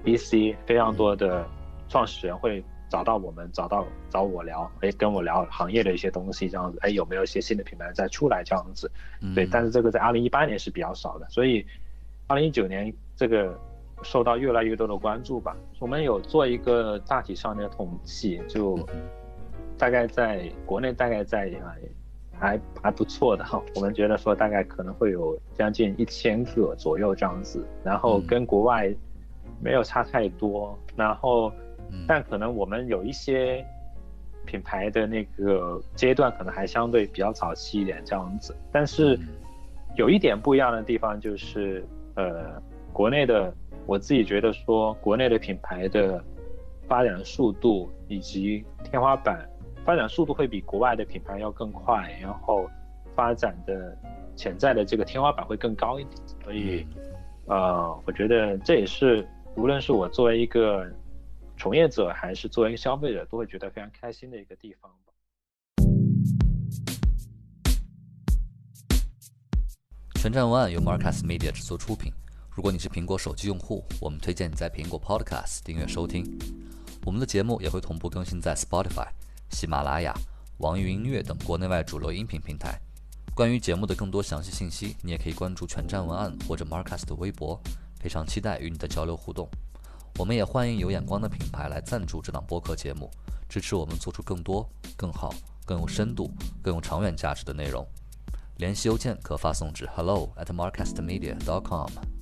[0.04, 1.46] VC，非常多的
[1.88, 8.90] 创始人会找到我们，找到找我聊，哎，跟我聊行业的一些东西，这样子，哎，有没有一些新的品牌在出来这样子？
[9.34, 11.66] 对，但是这个在二零一八年是比较少的，所以
[12.28, 13.58] 二零一九年这个。
[14.02, 15.56] 受到越来越多的关注吧。
[15.78, 18.78] 我们有做一个大体上的统计，就
[19.78, 21.50] 大概在国内大概在
[22.38, 23.62] 还还不错的哈。
[23.74, 28.94] 我们觉得说大概可能会有将近一千个左右这样子，然后跟国外
[29.60, 30.78] 没有差太多。
[30.96, 31.52] 然后，
[32.06, 33.64] 但可能我们有一些
[34.46, 38.56] 品牌的那个阶段可能还相对比较早期一点这样子。
[38.72, 39.18] 但是
[39.96, 41.84] 有一点不一样的地方就是，
[42.16, 42.60] 呃，
[42.92, 43.54] 国内的。
[43.86, 46.22] 我自己觉得说，国内的品牌的
[46.86, 49.48] 发展速度以及天花板
[49.84, 52.70] 发展速度会比国外的品牌要更快，然后
[53.16, 53.96] 发展的
[54.36, 56.16] 潜在的这个天花板会更高一点。
[56.44, 56.86] 所以，
[57.46, 60.86] 呃，我觉得这也是无论是我作为一个
[61.58, 65.12] 从业者，还是作为一个消费者，都会觉得非常开心的一个地方吧。
[70.14, 72.12] 全站文案由 Marcus Media 制作出品。
[72.52, 76.26] 如果你是苹果手机用户，我们推荐你在苹果 Podcast 订阅收听。
[77.04, 79.06] 我们的节目也会同步更新在 Spotify、
[79.50, 80.12] 喜马拉雅、
[80.58, 82.78] 网易云音乐等国内外主流音频平台。
[83.34, 87.58] 关于节目的更多详细信息，你也可以关注全站文案或者 Marcus 的微博。
[88.00, 89.48] 非常期待与你的交流互动。
[90.18, 93.10] 我们也欢迎有眼光的品牌来赞助这档播客节目，
[93.48, 95.32] 支持我们做出更多、更好、
[95.64, 96.30] 更有深度、
[96.62, 97.86] 更有长远价值的内容。
[98.56, 102.19] 联系邮件可发送至 hello at marcastmedia.com。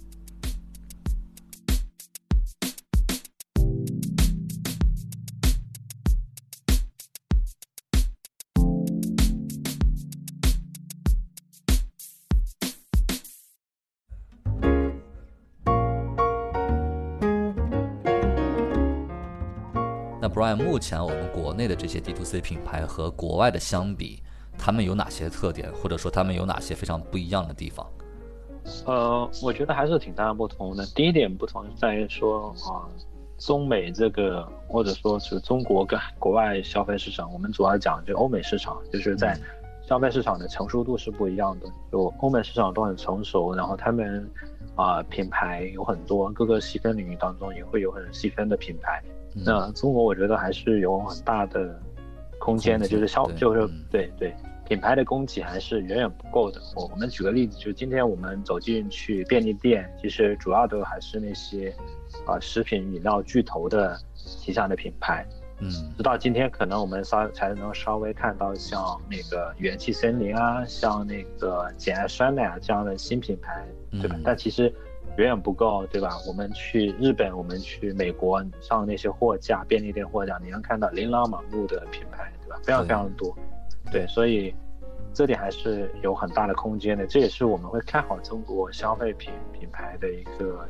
[20.48, 24.22] Brian，目前我们国内的这些 D to C 品牌和国外的相比，
[24.56, 27.86] 他们有哪些特点，或者说他们有哪些非常不一样的地方？
[28.86, 30.86] 呃，我觉得还是挺大的不同的。
[30.94, 32.88] 第一点不同在于说啊，
[33.38, 39.38] 中美这个或者说是中国跟 国外消费市场，我们主要讲就欧美市场，就是在
[39.86, 41.66] 消费市场的成熟度是不一样的。
[41.92, 44.26] 就欧美市场都很成熟，然后他们
[44.76, 49.02] 啊品牌有很多，各个细分领域当中也会有很细分的品牌。
[49.44, 51.80] 那中国我觉得还是有很大的
[52.38, 54.34] 空间的，就是消就是对对
[54.68, 56.60] 品牌的供给还是远远不够的。
[56.76, 61.74] 我我们举个例子，就今天我们走进去便利店，其实主要的还是那些
[62.26, 65.26] 啊食品饮料巨头的旗下的品牌。
[65.60, 74.14] 嗯，直到今天，可能我们稍才能稍微看到像那个元气森林啊，像那个简爱酸奶啊这样的新品牌，对吧？
[74.16, 74.72] 嗯但其实
[75.18, 76.16] 远远不够，对吧？
[76.28, 82.60] 我们去日本，我们去美国，上那些货架、便利店货架，你能看到琳琅满目的品牌，对吧？
[82.62, 83.36] 非常非常多，
[83.90, 84.54] 对，所以
[85.12, 87.04] 这点还是有很大的空间的。
[87.04, 90.68] 这也是我们会看好中国消费品品牌的一个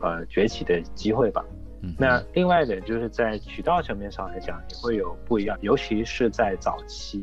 [0.00, 1.44] 呃崛起的机会吧。
[1.82, 7.22] 嗯，那另外一点就是在渠道层面上来讲，也会有不一样，尤其是在早期。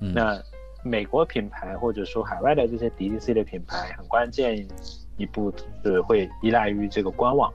[0.00, 0.42] 嗯那
[0.82, 4.66] 美国品牌或者说海外的这些 DTC 的品牌，很关键
[5.20, 5.52] 一步
[5.84, 7.52] 是会依赖于这个官网，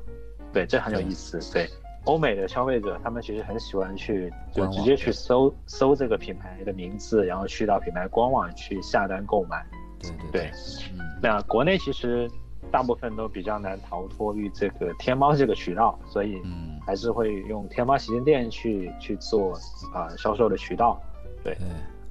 [0.53, 1.39] 对，这很有意思。
[1.51, 1.67] 对，
[2.05, 9.65] 欧美的消费者他们其实很喜欢去就直接去搜搜这个品牌的名字，然后去到品牌官网去下单购买。
[9.99, 10.51] 对对对，
[10.93, 12.29] 嗯那国内其实
[12.71, 19.53] 大部分都比较难逃脱于这个天猫这个渠道，所以嗯，还是会用天猫旗舰店去去做
[19.91, 21.01] 啊、销售的渠道。
[21.43, 21.57] 对，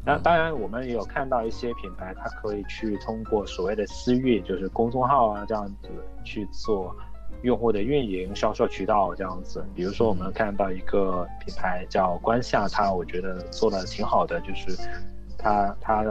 [0.07, 5.89] 那当然，我们也有看到一些品牌，它可以去通过所谓的私域，就是公众号啊这样子
[6.23, 6.95] 去做
[7.41, 9.65] 用户的运营、销售渠道这样子。
[9.75, 14.77] 比如说，我们看到一个品牌叫观夏，它我觉得做的挺好的，就是
[15.39, 16.03] 它它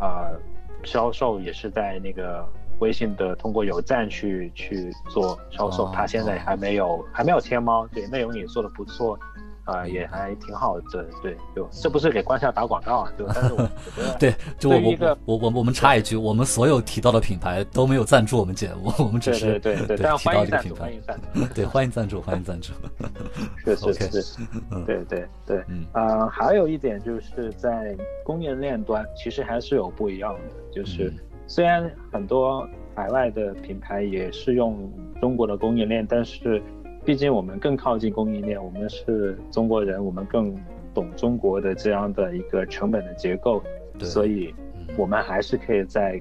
[0.00, 0.40] 呃
[0.82, 9.18] 销售也是在那个微信的通过有赞去去做销售哦，它现在还没有还没有天猫，对内容也做的不错。
[9.64, 22.72] 啊、也还挺好的，对，就这不是给官夏打广告啊，就但是我我觉得 对，就我我我我我们插一句，我们所有提到的品牌都没有赞助我们节目，我们只对是对对对，提但到欢迎赞助，这个品牌欢，迎赞助，对，欢迎赞助，欢迎赞助，
[23.64, 24.38] 是 是 OK 是，
[24.84, 30.40] 对对对，嗯呃，还有一点就是在供应链端，其实还是有不一样的，
[30.74, 31.18] 就是嗯。
[31.48, 36.62] 虽然很多海外的品牌也是用中国的供应链，但是
[37.04, 40.56] 毕竟我们更靠近供应链，我们是中国人，我们更
[40.94, 43.62] 懂中国的这样的一个成本的结构，
[43.98, 46.20] 所以嗯我们还是可以在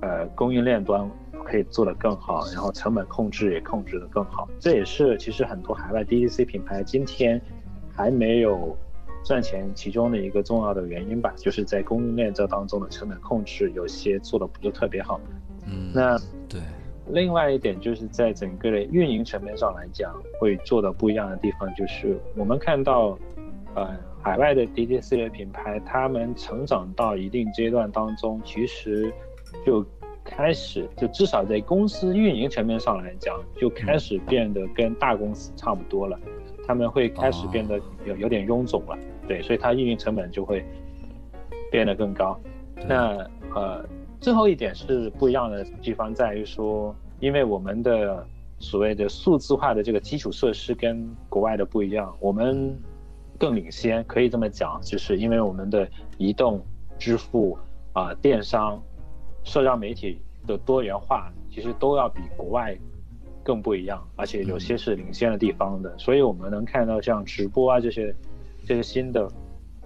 [0.00, 1.10] 呃供应链端
[1.44, 4.48] 可以做得更好，然后成本控制也控制得更好。
[4.58, 7.40] 这也是其实很多海外 DTC 品牌今天
[7.90, 8.76] 还没有
[9.24, 15.20] 赚钱其中的一个重要的原因吧，就是在供应链这当中的成本控制有些做得不是特别好。
[15.64, 16.60] 嗯，那对，
[17.12, 23.18] 另外一点就是在整个的运营层面上来讲，会做的不一样的地方，就是我们看到，
[23.74, 29.12] 呃，海外的 DTC 的品牌，他们成长到一定阶段当中，其实
[29.66, 29.84] 就
[30.24, 36.18] 开始，就至少在公司运营层面上来讲，就开始变得跟大公司差不多了，
[36.66, 38.98] 他们会开始变得有有点臃肿了，
[39.28, 40.64] 对，所以它运营成本就会
[41.70, 42.40] 变得更高。
[42.88, 43.18] 那
[43.54, 43.84] 呃，
[44.18, 48.26] 最后一点是不一样的地方在于说，因为我们的
[48.58, 52.76] 所谓的数字化的这个基础设施跟国外的不一样，我们
[53.38, 56.60] 更领先，可以这么讲，就是因为我们的移动
[56.98, 57.56] 支付
[57.92, 58.82] 啊、电商、
[59.44, 62.76] 社交媒体的多元化，其实都要比国外
[63.44, 68.12] 更不一样，而且有些是领先的地方的，所以我们能看到像直播啊这些
[68.66, 69.30] 这些新的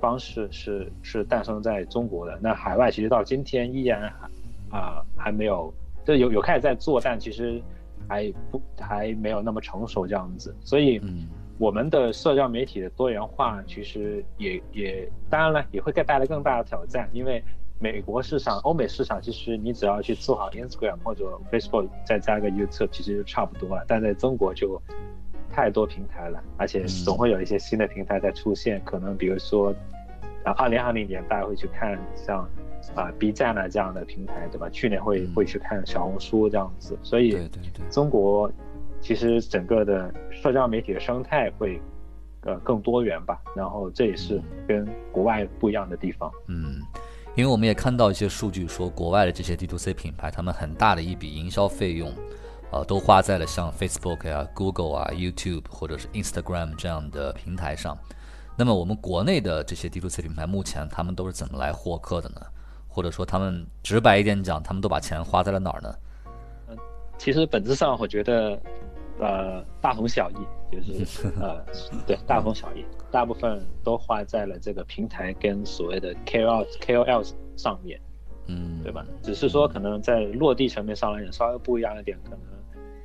[0.01, 2.39] 方式是是诞生在中国的。
[2.41, 4.31] 那海外其实到今天依然还
[4.79, 5.73] 啊、还没有，
[6.07, 7.61] 这有有开始在做，但其实
[8.09, 10.55] 还不还没有那么成熟这样子。
[10.63, 17.43] 所以嗯我们的社交媒体的多元化，其实也也当然了，也会给带来更大的挑战，因为
[17.79, 23.85] 美国市场、欧美市场，其实你只要去做好 Instagram 或者 Facebook，再加个 YouTube，其实就差不多了。
[23.89, 24.81] 但在中国就
[25.51, 29.75] 太多平台了，而且总会有一些新的平台在出现，可能比如说
[30.45, 32.47] 啊，二零二零年大家会去看像
[32.95, 34.69] 啊 B 站啊这样的平台，对吧？
[34.71, 37.49] 去年会嗯会去看小红书这样子，所以
[37.91, 38.51] 中国
[39.01, 41.81] 其实整个的社交媒体的生态会
[42.43, 46.31] 呃更多元吧，然后这也是跟国外不一样的地方。
[46.49, 46.81] 嗯，
[47.35, 52.13] 因为我们也看到一些数据说，国外的这些 D to C 品牌，他们很大的一笔营销费用，
[52.71, 57.97] 呃，都花在了像 Facebook 啊、Google 啊、YouTube 或者是 Instagram 这样的平台上。
[58.59, 62.41] 那么我们国内的这些 D to C 品牌，目前他们都是怎么来获客的呢？
[62.97, 65.95] 或者说他们直白一点讲，他们都把钱花在了哪儿呢？
[67.19, 68.59] 其实本质上我觉得，
[69.21, 71.63] 呃，大同小异，就是 呃，
[72.07, 78.01] 对，大同小异，大部分都花在了这个平台跟所谓的 KOL KOL 上面。
[78.47, 79.05] 嗯，对吧？
[79.23, 82.39] 只是说可能在落地层面上来讲稍微不一样一点，可能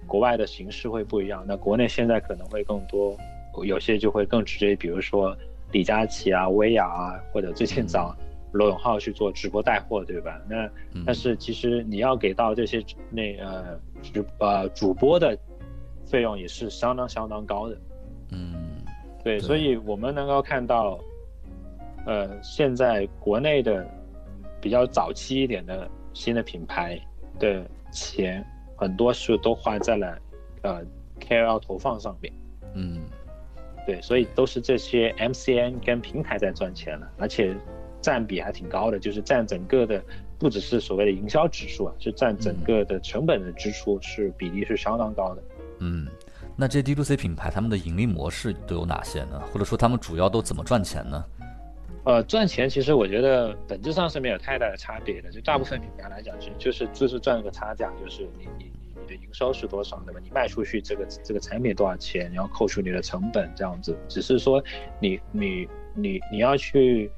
[0.08, 1.44] 国外的形式会不一样。
[1.46, 3.18] 那国内现在可能会更多，
[3.66, 5.36] 有些就会更直接，比如说
[5.74, 8.16] 李佳琦啊、薇娅啊，或者最近找
[8.52, 10.42] 罗永浩去做直播带货，对吧？
[10.50, 15.38] 那嗯但是其实你要给到这些那呃直呃主播的
[16.06, 17.78] 费用也是相当相当高的。
[18.32, 18.54] 嗯，
[19.24, 21.00] 对，所以我们能够看到，
[22.06, 23.86] 呃，现在国内的
[24.60, 27.00] 比较早期一点的新的品牌
[27.40, 28.46] 的钱，
[28.76, 30.18] 很多是都花在了
[30.64, 30.82] 呃
[31.20, 32.34] KOL 投放上面。
[32.74, 33.02] 嗯，
[33.86, 37.54] 对，所以都是这些 MCN 跟平台在赚钱了，而且
[38.02, 40.04] 占比还挺高的，就是占整个的
[40.40, 45.44] 不只是所谓的营销指数啊，是占整个的成本的支出是比例是相当高的。
[45.80, 46.08] 嗯。
[46.58, 49.42] 那这些 D to C 品牌他们的盈利模式都有哪些呢？
[49.52, 51.24] 或者说他们主要都怎么赚钱呢？
[52.04, 55.32] 呃，赚钱其实我觉得本质上是没有太大的差别的。
[55.32, 60.20] 就大部分品牌来讲，其实就是就是赚一个差价，就是你你你你的营收是多少，对吧？
[60.22, 63.98] 你卖出去这个这个产品多少钱，然后扣除你的成本这样子。
[64.08, 64.62] 只是说
[65.00, 67.10] 你你你你要去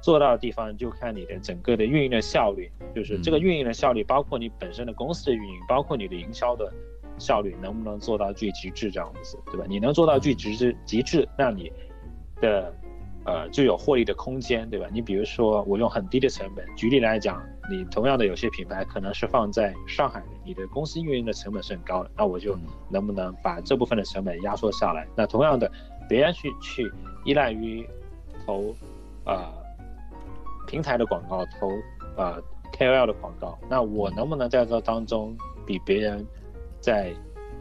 [0.00, 6.72] 做到的地方，就看你的整个的运营的效率，就是这个运营的效率，包括你本身的公司的运营，包括你的营销的。
[7.20, 9.66] 效率能不能做到最极致这样子，对吧？
[9.68, 11.72] 你能做到最极致极致，那你
[12.40, 12.72] 的
[13.24, 14.86] 呃就有获利的空间，对吧？
[14.92, 22.56] 你比如说我用很低的成本，举例来讲，你同样的有些品牌可能是放在上海的，你的公司运营的成本是很高的，那我就
[22.88, 25.04] 能不能把这部分的成本压缩下来？
[25.16, 25.68] 那同样的，
[26.08, 26.88] 别人去去
[27.24, 27.84] 依赖于
[28.46, 28.72] 投
[29.24, 29.52] 啊
[30.68, 31.70] 平台的广告，投
[32.16, 32.38] 啊
[32.72, 36.24] KOL 的广告，那我能不能在这当中比别人？
[36.80, 37.12] 在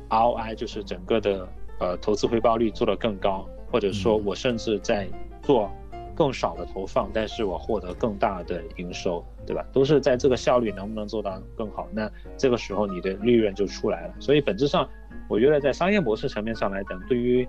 [0.09, 1.47] ROI 就是整个的
[1.79, 5.07] 呃投资回报率做得更高，或者说我甚至在
[5.41, 5.71] 做
[6.15, 9.65] 更少的投放，但是我获得更大的营收，对吧？
[9.73, 11.87] 都是在这个效率能不能做到更好？
[11.91, 14.13] 那这个时候你的利润就出来了。
[14.19, 14.87] 所以本质上，
[15.27, 17.47] 我觉得在商业模式层面上来讲，对于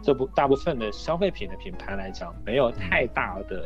[0.00, 3.64] 这部大部分的消费品的品牌来讲，没有太大的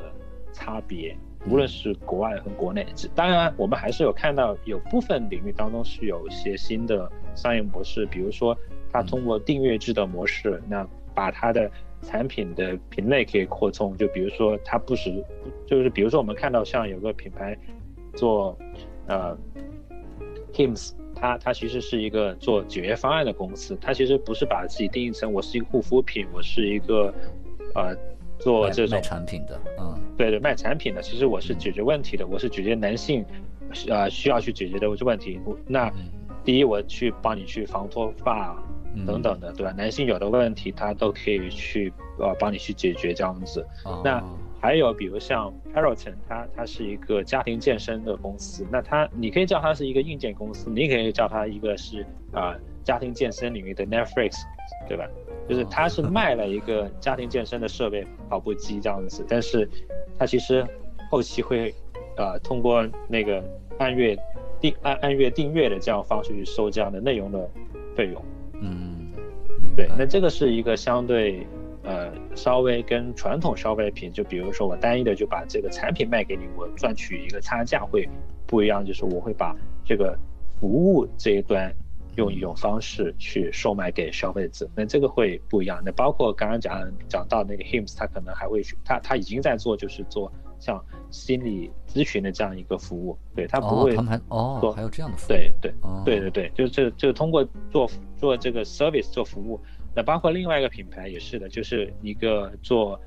[0.54, 1.14] 差别。
[1.48, 2.86] 无论是国外和国内，
[3.16, 8.56] 当然我们还是有看到有部分领域当中是有一些新的商业模式，比如说
[8.92, 11.68] 它通过订阅制的模式，那把它的
[12.02, 15.12] 产品的品类可以扩充，就比如说它不是，
[15.66, 17.58] 就是比如说我们看到像有个品牌
[18.14, 18.56] 做
[19.08, 19.36] 呃
[20.52, 27.12] Hims，它它其实是一个做解决方案的公司，它其实不是把自己定义成我是一个护肤品，我是一个
[27.74, 27.96] 呃。
[28.42, 33.24] 做这种产品的，嗯，对对，卖产品的，其实我是解决问题的，我是解决男性，
[33.88, 35.40] 呃，需要去解决的问题。
[35.66, 35.88] 那
[36.44, 38.56] 第一，我去帮你去防脱发
[39.06, 39.72] 等等的，对吧？
[39.76, 43.64] 男性有的问题，他都可以去呃帮你去解决这样子。
[44.02, 44.22] 那
[44.60, 54.34] 还有比如像 Peloton，它它是一个家庭健身的公司，那它你可以叫它是一个硬件公司，你可以叫它一个是啊家庭健身领域的 Netflix，
[54.88, 55.04] 对吧？
[55.48, 59.68] 就是他是卖了一个家庭健身的设备跑步机这样子，但是，
[60.18, 60.64] 他其实
[61.10, 61.74] 后期会，
[62.16, 63.42] 呃，通过那个
[63.78, 64.16] 按月
[64.60, 67.50] 订按按月订阅的这样方式去收这样的内容的
[67.96, 68.24] 费用。
[68.60, 69.10] 嗯，
[69.76, 71.46] 对，那这个是一个相对
[71.82, 78.08] 呃稍微跟传统消费品，就比如说我单一的就把这个产品卖给你，我赚取一个差价会
[78.46, 80.16] 不一样，就是我会把这个
[80.60, 81.74] 服务这一端。
[82.16, 85.82] 用一种方式去售卖给消费者，那这个会不一样。
[85.84, 93.16] 那包括刚刚讲讲到那个 Hims，他可能还会去，他他已经在做，就是做像心理咨询的这样一个服务。
[93.34, 95.28] 对他不会，他们还哦，还有这样的服务。
[95.28, 95.72] 对对
[96.04, 99.58] 对对对，就是这就通过做做这个 service 做服务。
[99.94, 103.00] 那包括另外一个品牌也是的，就是一个做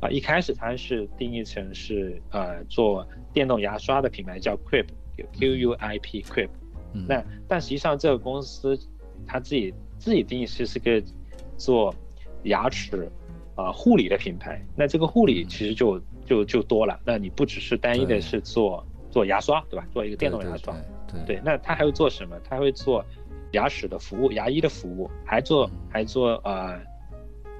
[0.00, 6.48] 啊，一开始它是定义成是呃做电动牙刷的品牌，叫 Quip，Q U I P Quip。
[7.06, 8.78] 那但实际上这个公司，
[9.26, 11.02] 他自己自己定义是是个
[11.56, 11.94] 做
[12.44, 13.10] 牙齿
[13.54, 14.60] 啊护理的品牌。
[14.76, 16.98] 那这个护理其实就就就多了。
[17.04, 19.86] 那你不只是单一的是做做牙刷，对吧？
[19.92, 20.74] 做一个电动牙刷，
[21.26, 21.40] 对。
[21.44, 22.36] 那他还会做什么？
[22.48, 23.04] 他会做
[23.52, 26.80] 牙齿的服务，牙医的服务，还做还做呃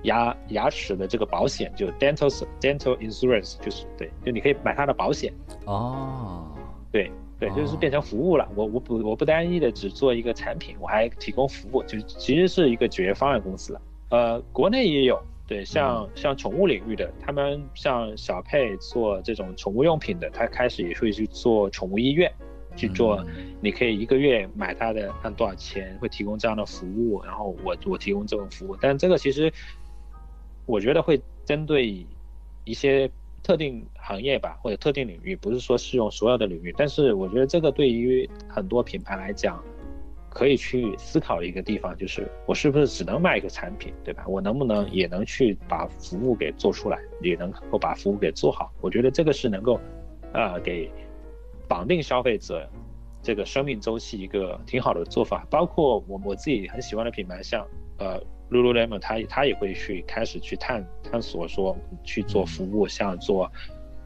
[0.04, 5.32] 牙牙齿的这个保险，就 dental dental insurance，就是对，就你可以买他的保险。
[5.66, 6.56] 哦，
[6.90, 7.10] 对。
[7.40, 8.46] 对，就是变成服务了。
[8.54, 13.80] 我我不我不单一的只做一个产品，我还提供服务，就其实是一个解决方案公司了。
[14.10, 22.30] 呃，国内也有，对，像像宠物领域的，他们像小佩做这种宠物用品的，他开始也会去做宠物医院，
[22.76, 23.24] 去做，
[23.62, 28.76] 你可以一个月买它的按多少钱，会提供这样的服务，然后我我提供这种服务。
[28.78, 29.50] 但这个其实，
[30.66, 32.04] 我觉得会针对
[32.64, 33.10] 一些。
[33.42, 36.74] 特定行业吧，或者特定领域，不是说适用所有的领域。
[36.76, 39.62] 但是我觉得这个对于很多品牌来讲，
[40.28, 44.24] 可以去思考的一个地方，就是我是不是只能卖一个产品，对吧？
[44.28, 48.70] 我能不能也能去把服务给做出来，也能够把服务给做好？
[48.80, 49.80] 我觉得这个是能够，
[50.32, 50.88] 呃，给
[51.66, 52.68] 绑定消费者
[53.22, 55.46] 这个生命周期一个挺好的做法。
[55.50, 57.66] 包括我我自己很喜欢的品牌，像
[57.98, 58.20] 呃
[58.50, 63.50] ，Lululemon 它它也会去开始去探探索说去做服务，像做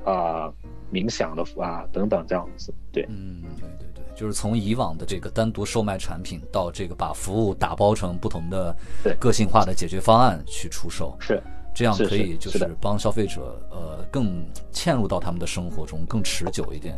[0.05, 0.53] 啊
[0.93, 2.73] 冥想的啊等等这样子。
[2.93, 8.77] 对，嗯，对对对，就是从以往的这个单独售卖产品到这个把服务打包成不同的
[9.19, 11.17] 个性化的解决方案去出售。
[11.21, 11.43] 是。
[11.77, 16.97] 这样可以就是帮消费者呃更嵌入到他们的生活中更持久一点。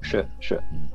[0.00, 0.86] 是是，嗯，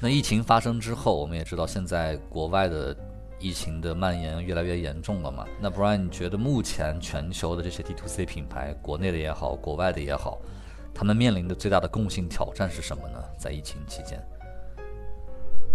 [0.00, 2.96] 那疫情发生之后，我们也知道现在国外的
[3.42, 5.44] 疫情的蔓延越来越严重了嘛。
[5.60, 10.40] 那 Brian，你觉得目前全球的这些 D to C 品牌，国内的也好，国外的也好，
[10.94, 13.18] 他们面临的最大的共性挑战是什么呢？
[13.36, 14.22] 在疫情期间？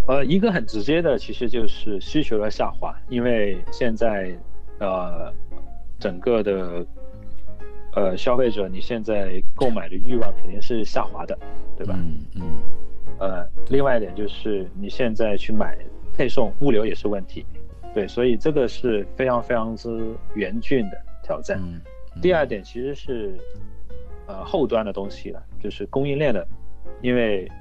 [0.07, 4.34] 呃，一个很直接的，其实就是需求的下滑，因为现在
[4.80, 5.34] 呃。
[5.99, 6.86] 整个的，
[7.95, 11.36] 呃，消费者你现在购买的欲望肯定是下滑的，
[11.76, 11.95] 对吧？
[11.97, 12.43] 嗯嗯。
[13.18, 15.76] 呃，另外一点就是你现在去买
[16.13, 17.43] 配送物流也是问题，
[17.98, 21.60] 对，所以这个是非常非常之严峻的挑战。
[22.22, 23.36] 第二点其实是，
[24.28, 26.48] 呃，后端的东西了，就是供应链的，
[27.02, 27.52] 因为，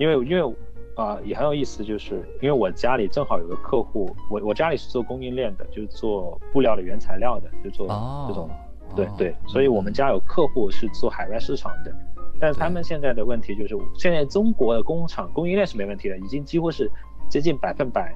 [0.00, 0.56] 因为因为。
[0.96, 7.86] 啊，也很有意思，就是因为我家里正好有个客户，我我家里是做供应链的，就是做布料的原材料的，就做
[8.26, 8.50] 这种，
[8.96, 11.94] 对对，所以我们家有客户是做海外市场的，
[12.40, 16.90] 但是他们现在的问题就是，现在中国的工厂供应链是没问题的，已经几乎是
[17.30, 18.12] 接近百分百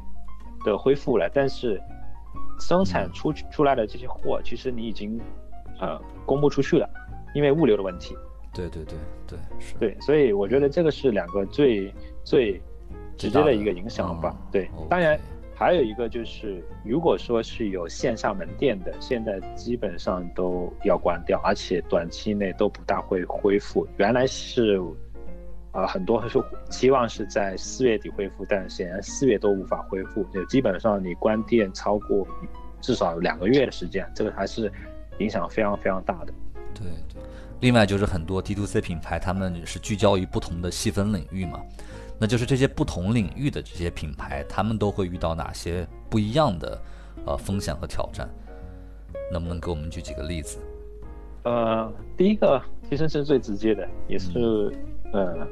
[0.65, 1.81] 的恢复了，但是
[2.61, 5.21] 生产出出来的这些货，其实你已经
[5.81, 6.89] 呃供不出去了，
[7.35, 8.17] 因为物流的问题。
[8.53, 9.75] 对对对对，是。
[9.79, 11.93] 对，所以我觉得这个是两个最
[12.25, 12.61] 最。
[13.19, 15.21] 直接的一个影响吧，对，当然
[15.55, 23.87] 还有一个就是，如果说是有线下门店的，现在基本上都要关掉，而且短期内都不大会恢复。
[23.99, 24.81] 原来是，
[25.73, 32.27] 啊，很多是期望是在四月底恢复，但显然四月都无法恢复，就基本上你关店超过
[32.81, 34.71] 至少两个月的时间，这个还是
[35.19, 36.33] 影响非常非常大的。
[36.75, 37.23] 对对，
[37.61, 41.61] 另外就是很多 D to C 品牌，他们是聚焦于不同的细分领域嘛。
[42.19, 46.81] 那就是这些不同领域的这些品牌，他们都会遇到哪些不一样的
[47.25, 48.29] 呃风险和挑战？
[49.33, 50.59] 能不能给我们举几个例子？
[51.45, 54.73] 呃，第一个其实是最直接的，也是
[55.13, 55.47] 呃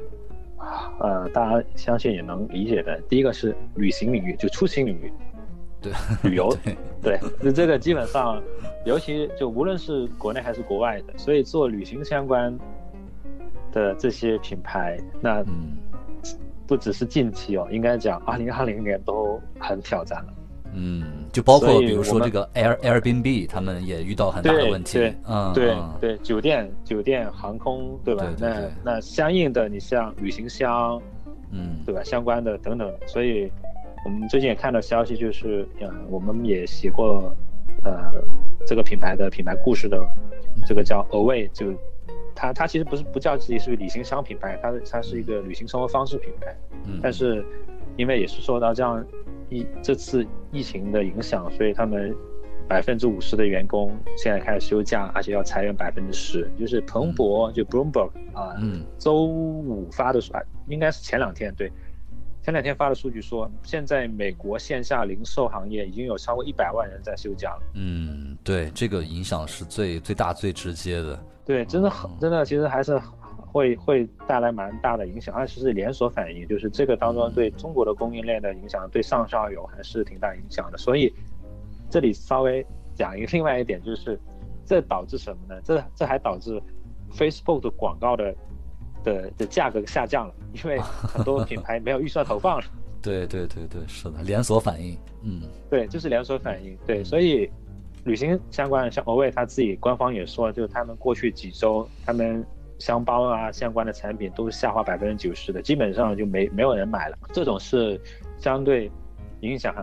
[0.99, 2.99] 呃大家相信也能理解的。
[3.09, 5.11] 第一个是旅行领域，就出行领域，
[5.81, 5.91] 对，
[6.23, 6.55] 旅游，
[7.01, 8.41] 对，那这个基本上，
[8.85, 12.57] 尤其就无论是国内还是国外的，所以做旅行相关
[13.71, 15.77] 的这些品牌，那嗯。
[16.67, 20.33] 不只是近期哦，应该讲二零二零年都很挑战了。
[20.73, 24.97] 嗯，就包括比如说这个 Air Airbnb，他们也遇到很大的问题。
[24.97, 28.25] 对，嗯，对对，酒店、酒店、航空，对吧？
[28.39, 31.01] 那那相应的，你像旅行箱，
[31.51, 32.01] 嗯，对吧？
[32.03, 33.51] 相关的等等，所以
[34.05, 37.33] 我们最近也看到消息，就是嗯，我们也写过
[37.83, 38.11] 呃
[38.65, 39.97] 这个品牌的品牌故事的，
[40.65, 41.73] 这个叫 Away 就。
[42.33, 46.55] 它它其实不是不叫自己是旅行箱品牌，它它是一个旅行生活方式品牌。
[46.85, 47.45] 嗯，但是
[47.97, 49.05] 因为也是受到这样
[49.49, 52.15] 疫这次疫情的影响，所以他们
[52.67, 56.49] 百分之五十的员工现在开始休假，而且要裁员百分之十。
[56.57, 60.33] 就是彭博就 Bloomberg 啊，嗯，周五发的数，
[60.67, 61.69] 应该是前两天对，
[62.43, 67.61] 前两天发的数据说，现在美国线下零售行业已经有超过一百万人在休假了。
[67.73, 71.23] 嗯，对，这个影响是最最大最直接的。
[71.43, 72.97] 对，真的很真的，其实还是
[73.51, 80.77] 会会带来蛮大的影响，而且是连锁反应，就是这个当中对中国的供应链的影响，对上下游还是挺大影响的。
[80.77, 81.13] 所以
[81.89, 84.17] 这里稍微讲一个另外一点，就是
[84.65, 85.61] 这导致什么呢？
[85.63, 86.61] 这这还导致
[87.13, 88.33] Facebook 的广告的
[89.03, 92.63] 的的价格下降了，因为很多品牌没有预算投放了。
[93.03, 97.49] 对对对对，是的，连锁反应，嗯，对，就是连锁反应，对，所以。
[98.03, 102.43] 旅行相关的，像欧卫他自己官方也说，就是他们过去几周，他们
[102.81, 107.17] 箱包啊相关的产品都是下滑百分之九十的，基本上就没没有人买了。
[107.31, 108.01] 这种是
[108.39, 108.91] 相对
[109.39, 109.73] 影响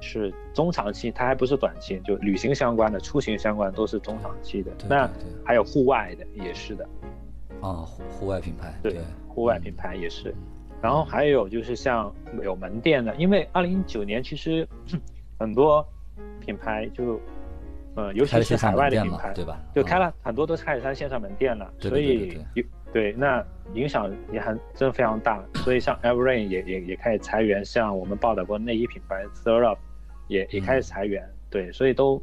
[0.00, 1.98] 是中长期，它还不是短期。
[2.04, 4.70] 就旅行相关的、出行相关都是中长期的。
[4.88, 5.10] 那
[5.44, 6.88] 还有户外的也是的。
[7.60, 8.72] 啊，户外品牌。
[8.82, 10.34] 对，户外品牌也是。
[10.80, 14.68] 然后还有就是像有门店的，因为二零一九年其实
[15.40, 15.84] 很多
[16.38, 17.18] 品牌就。
[17.94, 19.60] 嗯，尤其是海外的品牌，对吧？
[19.74, 25.42] 就开了很多都是开始开线上门店了，所以有对那影响也很真的非常大。
[25.56, 29.78] 所以像 Everrain 也也也开始裁员，像我们报道过内衣品牌 Up
[30.28, 32.22] 也也开始裁员，对，所以都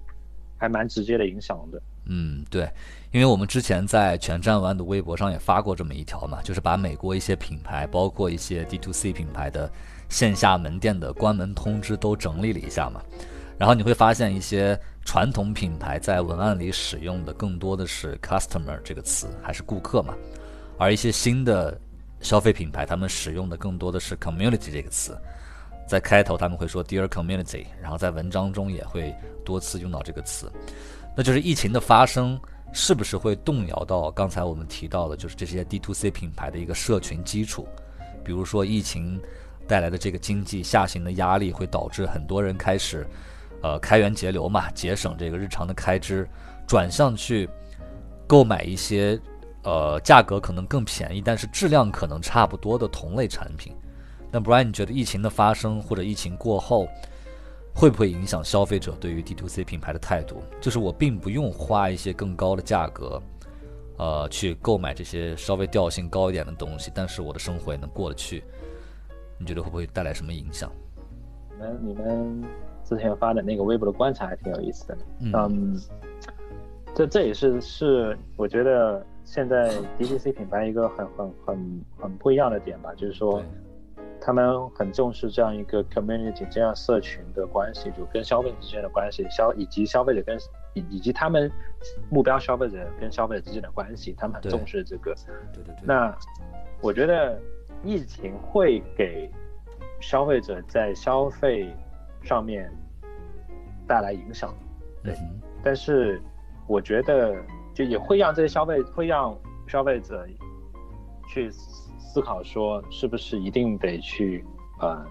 [0.57, 1.81] 还蛮直接的影响的。
[2.11, 2.67] 嗯，对，
[3.11, 9.71] 因为我们之前在全站湾的微博上也发过这么一条嘛，就是把美国一些品牌，包括一些 D to C 品牌的
[10.07, 12.99] 线下门店的关门通知都整理了一下嘛。
[13.59, 20.15] 然后你会发现一些传统品牌在文案里使用的更多的是 customer 这个词，还是顾客嘛，
[20.77, 21.77] 而一些新的
[22.21, 25.17] 消费品牌，他们使用的更多的是 community 这个词，
[25.85, 30.49] 在开头他们会说 dear community，然后在文章中也会多次用到这个词，
[31.13, 32.39] 那就是疫情的发生
[32.71, 37.67] 是不是会动摇到刚才我们提到的，就是这些 D to C 品牌的一个社群基础，
[38.23, 39.19] 比如说疫情
[39.67, 43.05] 带来的这个经济下行的压力，会导致很多人开始。
[43.61, 46.27] 呃，开源节流嘛，节省这个日常的开支，
[46.65, 47.49] 转向去
[48.25, 49.19] 购买一些
[49.63, 53.75] 呃价格可能更便宜，但是质量可能差不多的同类产品。
[54.31, 56.87] 那 Brian，你觉得疫情的发生或者疫情过后，
[57.73, 60.43] 会不会影响消费者对于 D to C 品牌的态度？
[60.61, 63.21] 就是我并不用花一些更高的价格，
[63.97, 68.43] 呃，去购买这些稍微调性高一点的东西，但是我的生活也能过得去。
[69.37, 70.71] 你觉得会不会带来什么影响？
[71.51, 72.68] 你们，你们。
[72.89, 75.79] 之前发的那个微博的观察还挺有意思的，嗯，
[76.95, 79.69] 这这也是是我觉得现在
[79.99, 83.43] DTC 品牌一个很很很很不一样的点吧，就是说
[84.19, 90.35] 他们很重视这样一个 community 这样社群的关系，就跟消费者之间的关系，消以及消费者跟
[90.73, 91.51] 以以及他们
[92.09, 95.13] 目标消费者跟消费者之间的关系，他们很重视这个。
[95.53, 95.83] 对对对。
[95.83, 96.11] 那
[96.81, 97.39] 我觉得
[97.83, 99.29] 疫情会给
[99.99, 101.71] 消费者在消费。
[102.23, 102.71] 上面
[103.87, 104.53] 带来影响，
[105.03, 105.15] 对，
[105.63, 106.21] 但是
[106.67, 107.35] 我觉得
[107.73, 109.35] 就也会让这些消费会让
[109.67, 110.27] 消费者
[111.27, 111.49] 去
[111.97, 114.45] 思考说，是不是一定得去
[114.79, 115.03] 呃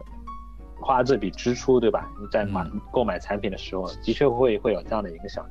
[0.81, 2.09] 花这笔支出，对吧？
[2.21, 5.45] 你在买购买产品的时候，的确会会有这样的影响，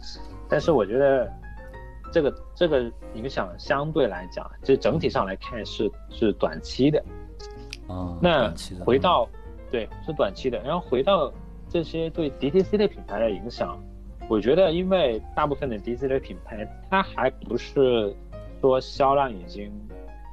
[0.47, 1.29] 但是我觉得
[2.13, 7.03] 这个这个影响相对来讲，就整体上来看是是短期的，
[7.89, 8.53] 啊，那
[8.85, 9.27] 回到
[9.69, 11.33] 对是短期的，然后回到。
[11.69, 13.77] 这些对 DTC 的品牌的影响，
[14.29, 18.15] 我觉得，因为大部分的 DTC 的品牌，它还不是
[18.61, 19.71] 说销量已经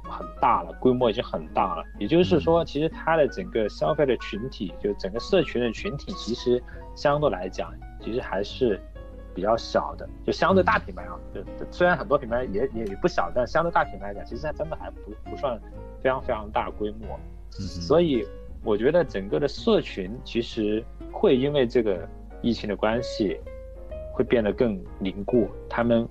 [0.03, 1.83] 很大了，规模已经很大了。
[1.99, 6.61] 也就是说，其实它的整个消费的群体，就整个社群的群体，其实
[6.95, 8.79] 相对来讲，其实还是
[9.33, 10.07] 比较小的。
[10.25, 15.59] 就相对大品牌啊，就虽然很多品牌也也也不小，但相对大品牌来讲，其实它真的还不不算
[16.01, 17.19] 非常非常大规模。
[17.49, 18.25] 所以。
[18.65, 22.09] 我觉得整个的社群其实会因为这个
[22.41, 23.39] 疫情的关系，
[24.11, 26.07] 会变得更凝固，他们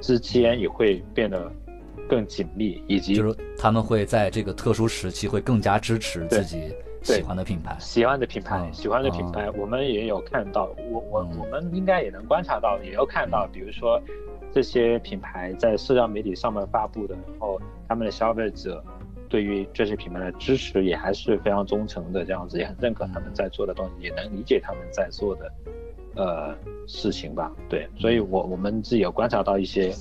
[0.00, 1.52] 之间也会变得
[2.08, 14.00] 更紧密，以及就是他们会在这个特殊时期会更加支持自己喜欢的品牌，喜欢的品牌，喜欢的品牌，我们也有看到，我我我们应该也能观察到，也有看到，比如说
[14.50, 18.82] 这些品牌在社交媒体上面发布的，然后他们的消费者。
[19.34, 25.52] 对于这些品牌的支持也还是非常忠诚的，这样子也很认可他们在做的东西，也能理解他们在做的
[26.14, 26.56] 呃
[26.86, 27.50] 事情吧。
[27.68, 29.92] 对，所以我我们自己有观察到一些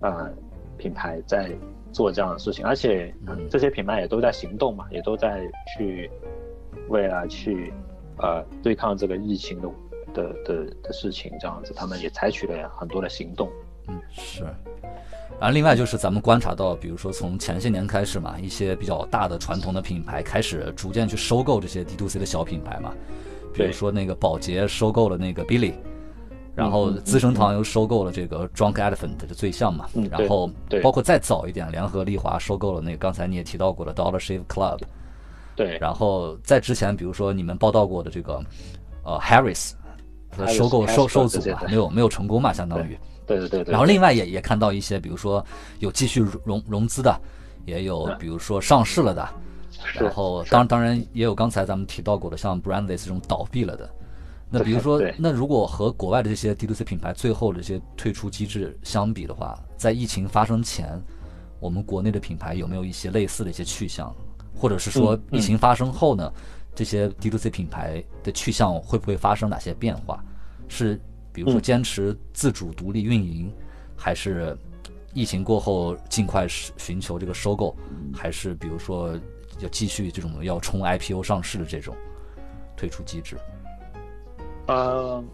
[0.00, 0.30] 呃
[0.76, 1.50] 品牌在
[1.92, 3.10] 做这样的事情，而且
[3.48, 6.10] 这些品牌也都在行动嘛，也都在去
[6.90, 7.72] 为了去
[8.18, 9.68] 呃对抗这个疫情的
[10.12, 13.50] 的的的事情，这样子他们也采取了很多的行动。
[13.88, 14.44] 嗯，是。
[15.42, 22.92] 然后另外就是咱们观察到，比如说从前些年开始嘛，一些比较大的传统的品牌开始逐渐去收购这些 D to C 的小品牌嘛，
[23.52, 25.72] 比如说那个宝洁收购了那个 Billy，
[26.54, 30.48] 然后资生堂又收购了这个 Drunk Elephant 的最像嘛，然后
[30.80, 34.78] 包括再早一点，联合利华收购了那个刚才你也提到过的 Dollar Shave Club，
[35.56, 38.40] 对，然后在之前，比如说你们报道过的这个
[39.02, 39.72] 呃 Harris，
[40.46, 42.96] 收购受受阻嘛，没有没有成功嘛，相当于。
[43.26, 45.44] 对对对对，然后另外也也看到一些，比如说
[45.78, 47.20] 有继续融融资的，
[47.64, 49.28] 也有比如说上市了的，
[49.94, 53.88] 然后当当然也有刚才咱们提到过的，像 Brandless 这种倒闭了的。
[54.50, 61.00] 那比如说，那如果和国外的这些 D to C 品牌最后的这些退出机制相比的话，在疫情发生前，
[61.58, 64.14] 我们国内的品牌有没有一些类似的一些去向，
[64.54, 66.30] 或者是说疫情发生后呢，
[66.74, 70.22] 这些 D to C 品牌的去向会不会发生哪些变化？
[70.68, 71.00] 是？
[71.32, 73.50] 比如说坚持自主独立运营，
[73.96, 74.56] 还是
[75.14, 77.74] 疫情过后尽快寻求这个收购，
[78.14, 79.18] 还是比如说
[79.60, 81.96] 要继续这种要冲 IPO 上市的这种
[82.76, 83.36] 退出机制？
[84.66, 85.24] 呃，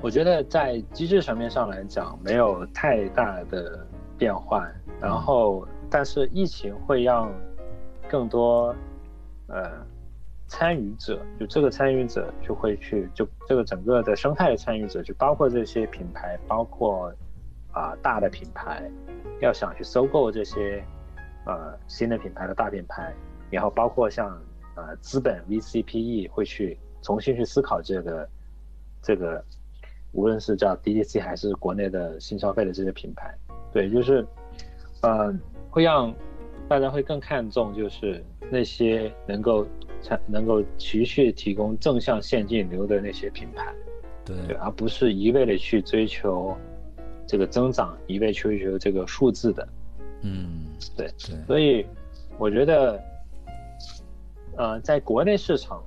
[0.00, 3.86] 我觉得在机制层面上来讲没有太大的
[4.18, 7.32] 变换，然后但是疫情会让
[8.08, 8.74] 更多
[9.46, 9.86] 呃。
[10.48, 17.12] 参与者就这个参与者就会去，就这个整个的生态的参与者，就包括这些品牌，包括
[17.70, 18.90] 啊大的品牌，
[19.40, 20.82] 要想去收购这些
[21.44, 23.14] 呃新的品牌的大品牌，
[23.50, 24.40] 然后包括像
[24.74, 28.28] 呃资本 VCPE 会去重新去思考这个
[29.02, 29.44] 这个，
[30.12, 33.34] 无论是叫 DTC 还是国内的新消费的这些品牌，
[33.70, 34.26] 对，就是
[35.02, 35.32] 呃，
[35.70, 36.12] 会让
[36.68, 39.66] 大家会更看重就是那些能够
[40.02, 43.72] 产能够持续提供正向现金流的那些品牌，
[44.24, 46.56] 对，而不是一味的去追求
[47.26, 49.68] 这个增长，一味追求这个数字的，
[50.22, 50.64] 嗯，
[50.96, 51.86] 对对，所以
[52.38, 53.00] 我觉得。
[54.56, 55.80] 呃，在国内市场，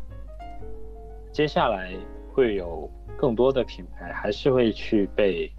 [1.34, 1.94] 接下来
[2.32, 5.52] 会有更多的品牌还是会去被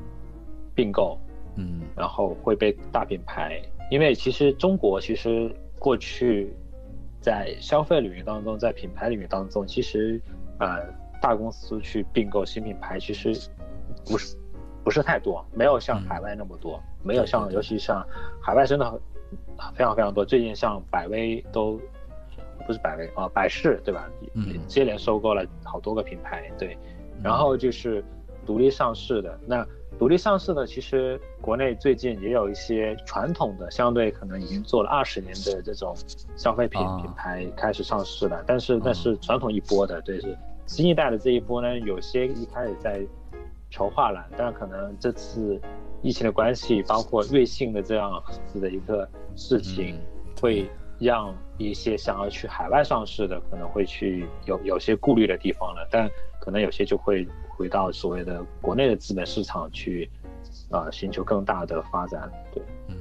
[0.75, 1.19] 并购，
[1.57, 6.55] 嗯，然后会被大品牌，因为其实中国其实过去
[7.23, 10.21] 在消费领域当中，在品牌领域当中，其实
[10.59, 10.85] 呃
[11.21, 13.33] 大公司去并购新品牌其实
[14.05, 14.37] 不是
[14.85, 18.07] 不是太多，没有像海外那么多，没有像尤其像
[18.43, 19.01] 海外真的
[19.75, 21.81] 非常非常多，最近像百威都。
[22.65, 24.09] 不是百威啊，百事对吧？
[24.35, 26.79] 嗯，接连收购了好多个品牌，对。
[27.21, 28.05] 然后就是
[28.47, 29.67] 独立上市的，那
[30.03, 35.95] 独立上市的，其实国内最近也有一些传统的，相对可能已经做了二十年的这种
[36.35, 38.43] 消费品品牌开始上市了。
[38.45, 40.37] 但是那是传统一波的，对，是
[40.67, 43.01] 新一代的这一波呢，有些一开始在
[43.71, 45.61] 筹划了，但可能这次
[46.03, 49.97] 疫情的关系，包括瑞幸的这样子的一个事情，
[50.41, 50.69] 会。
[50.99, 56.09] 让一些想要去海外上市的可能会去有有些顾虑的地方了，但
[56.43, 60.11] 可能有些就会回到所谓的国内的资本市场去，
[60.73, 62.29] 啊，寻求更大的发展。
[62.53, 62.97] 对，嗯。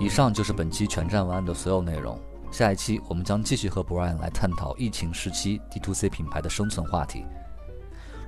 [0.00, 2.18] 以上就是本期全站文案的所有内容。
[2.50, 7.26] 下一期我们将继续和 Brian 来探讨疫情时期 D2C 品牌的生存话题。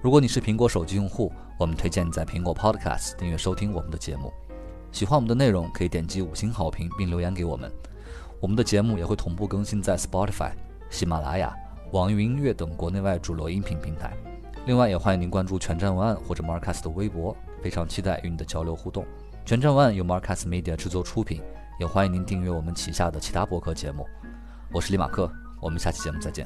[0.00, 4.32] 如果你是苹果手机用户，我们推荐你在苹果 Podcast 订阅收听我们的节目。
[4.92, 7.68] 喜欢我们的内容，可以点击五星好评并留言给我们。
[8.40, 10.52] 我们的节目也会同步更新在 Spotify、
[10.88, 11.52] 喜马拉雅、
[11.90, 14.16] 网易云音乐等国内外主流音频平台。
[14.66, 19.04] 另外，也欢迎您关注全站文案或者 Marcus 的微博，非常期待与你的交流互动。
[19.44, 21.42] 全站文案由 Marcus Media 制作出品。
[21.80, 24.04] 也欢迎您订阅我们旗下的其他播客节目。
[24.72, 25.30] 我是李马克，
[25.60, 26.44] 我们下期节目再见。